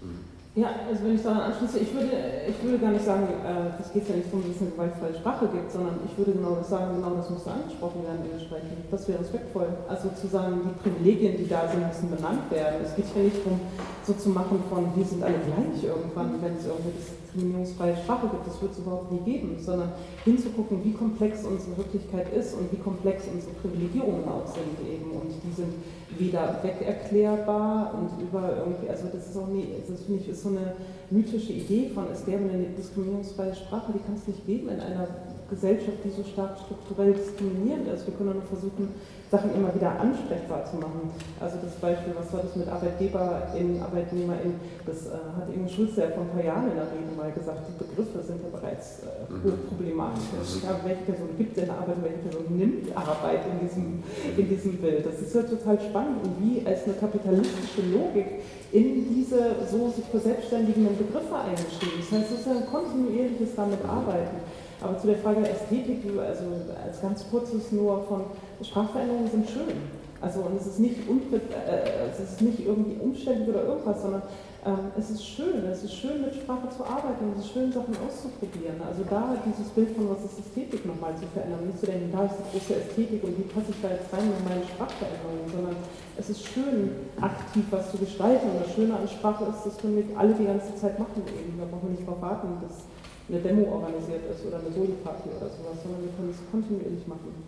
[0.00, 0.29] Mhm.
[0.56, 2.10] Ja, also wenn ich daran anschließe, ich würde,
[2.50, 5.14] ich würde gar nicht sagen, äh, das geht ja nicht darum, dass es eine gewaltfreie
[5.14, 8.82] Sprache gibt, sondern ich würde genau das sagen, genau das müsste angesprochen werden dementsprechend.
[8.90, 9.70] Das wäre respektvoll.
[9.86, 12.82] Also zu sagen, die Privilegien, die da sind, müssen benannt werden.
[12.82, 13.62] Es geht ja nicht darum,
[14.02, 18.42] so zu machen von, wir sind alle gleich irgendwann, wenn es irgendwie diskriminierungsfreie Sprache gibt,
[18.42, 19.94] das wird es überhaupt nie geben, sondern
[20.26, 25.14] hinzugucken, wie komplex unsere Wirklichkeit ist und wie komplex unsere Privilegierungen auch sind eben.
[25.14, 25.78] Und die sind
[26.20, 30.50] weder wegerklärbar und über irgendwie, also das ist auch nie, das finde ich, ist so
[30.50, 30.74] eine
[31.10, 35.08] mythische Idee von, es gäbe eine diskriminierungsfreie Sprache, die kann es nicht geben in einer
[35.48, 38.06] Gesellschaft, die so stark strukturell diskriminierend ist.
[38.06, 38.88] Wir können nur versuchen,
[39.30, 41.14] Sachen immer wieder ansprechbar zu machen.
[41.38, 46.10] Also das Beispiel, was war das mit ArbeitgeberInnen, ArbeitnehmerInnen, das äh, hat Ingo Schulze ja
[46.10, 49.30] vor ein paar Jahren in der Rede mal gesagt, die Begriffe sind ja bereits äh,
[49.30, 49.54] mhm.
[49.54, 50.26] hochproblematisch.
[50.34, 50.66] Mhm.
[50.66, 54.02] Ja, welche Person gibt denn Arbeit und welche Person nimmt Arbeit in diesem,
[54.34, 55.06] in diesem Bild?
[55.06, 58.42] Das ist ja total spannend und wie als eine kapitalistische Logik
[58.72, 62.02] in diese so sich verselbstständigenden Begriffe eingeschrieben.
[62.02, 64.42] Das heißt, es ist ja ein kontinuierliches damit arbeiten.
[64.80, 66.44] Aber zu der Frage der Ästhetik, also
[66.84, 68.24] als ganz kurzes nur von
[68.62, 70.00] Sprachveränderungen sind schön.
[70.20, 74.22] Also und es ist nicht, äh, es ist nicht irgendwie umständlich oder irgendwas, sondern
[74.66, 77.96] ähm, es ist schön, es ist schön mit Sprache zu arbeiten es ist schön Sachen
[78.04, 78.76] auszuprobieren.
[78.84, 82.28] Also da dieses Bild von was ist Ästhetik nochmal zu verändern, nicht zu denken, da
[82.28, 85.76] ist die große Ästhetik und wie passe ich da jetzt rein in meine Sprachveränderungen, sondern
[86.20, 89.96] es ist schön, aktiv was zu gestalten und das Schöne an Sprache ist, das können
[89.96, 91.56] wir alle die ganze Zeit machen eben.
[91.56, 92.84] Da brauchen wir nicht drauf warten, bis
[93.30, 97.46] eine Demo organisiert ist oder eine Soli-Party oder sowas, sondern wir können es kontinuierlich machen.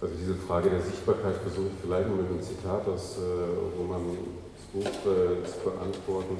[0.00, 3.22] Also diese Frge der Sichtbarkeit versuche ich vielleicht nur mit einem Zitat aus äh,
[3.80, 4.02] Roman
[4.72, 6.36] Buch äh, zu beantworten,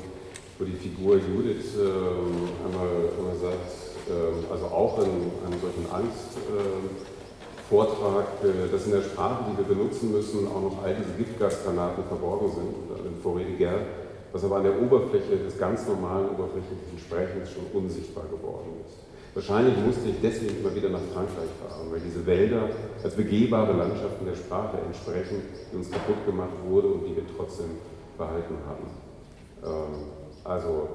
[0.59, 3.73] wo die Figur Judith äh, einmal, einmal sagt,
[4.07, 10.13] äh, also auch in einem solchen Angstvortrag, äh, dass in der Sprache, die wir benutzen
[10.13, 12.75] müssen, auch noch all diese Giftgasgranaten verborgen sind,
[13.07, 13.81] in Vorrede gern
[14.33, 19.09] was aber an der Oberfläche des ganz normalen oberflächlichen Sprechens schon unsichtbar geworden ist.
[19.35, 22.69] Wahrscheinlich musste ich deswegen immer wieder nach Frankreich fahren, weil diese Wälder
[23.03, 27.79] als begehbare Landschaften der Sprache entsprechen, die uns kaputt gemacht wurde und die wir trotzdem
[28.17, 28.91] behalten haben.
[29.65, 30.11] Ähm,
[30.45, 30.89] also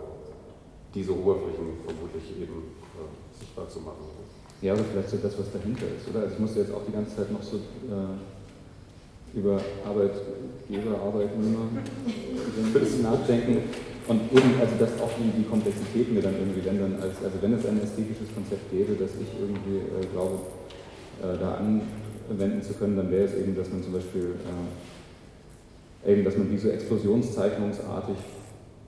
[0.93, 4.11] diese Oberflächen vermutlich eben äh, sichtbar zu machen.
[4.61, 6.21] Ja, aber vielleicht so das, was dahinter ist, oder?
[6.21, 8.15] Also ich musste jetzt auch die ganze Zeit noch so äh,
[9.33, 13.57] über Arbeitgeber, Arbeitnehmer ein bisschen nachdenken.
[14.07, 17.53] Und eben, also dass auch die, die Komplexität mir dann irgendwie, dann als, also wenn
[17.53, 20.39] es ein ästhetisches Konzept gäbe, das ich irgendwie äh, glaube,
[21.23, 24.35] äh, da anwenden zu können, dann wäre es eben, dass man zum Beispiel
[26.05, 28.17] äh, eben, dass man wie so explosionszeichnungsartig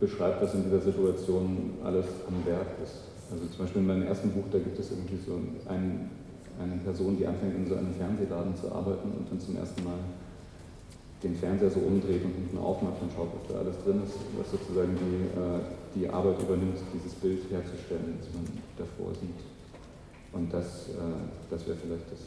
[0.01, 3.07] beschreibt, was in dieser Situation alles am Werk ist.
[3.31, 5.39] Also zum Beispiel in meinem ersten Buch, da gibt es irgendwie so
[5.69, 6.11] einen,
[6.61, 9.97] eine Person, die anfängt in so einem Fernsehladen zu arbeiten und dann zum ersten Mal
[11.25, 14.45] den Fernseher so umdreht und hinten aufmacht und schaut, was da alles drin ist, was
[14.53, 15.59] sozusagen die, äh,
[15.97, 18.45] die Arbeit übernimmt, dieses Bild herzustellen, das man
[18.77, 19.41] davor sieht.
[20.31, 21.17] Und das, äh,
[21.49, 22.21] das wäre vielleicht das,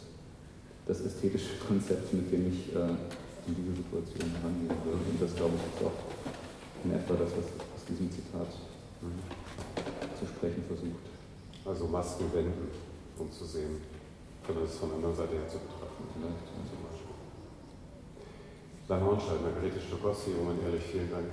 [0.91, 2.91] das ästhetische Konzept, mit dem ich äh,
[3.47, 4.99] in diese Situation herangehen würde.
[4.99, 5.99] Und das, glaube ich, ist auch
[6.83, 8.51] in etwa das, was aus diesem Zitat
[10.19, 11.07] zu sprechen versucht.
[11.65, 12.67] Also Masken wenden,
[13.17, 13.79] um zu sehen,
[14.49, 16.03] oder es von der anderen Seite her zu betrachten.
[16.19, 16.78] Vielleicht.
[19.05, 21.27] Hornscheid, Margarete Stokowski, Roman Ehrlich, vielen Dank.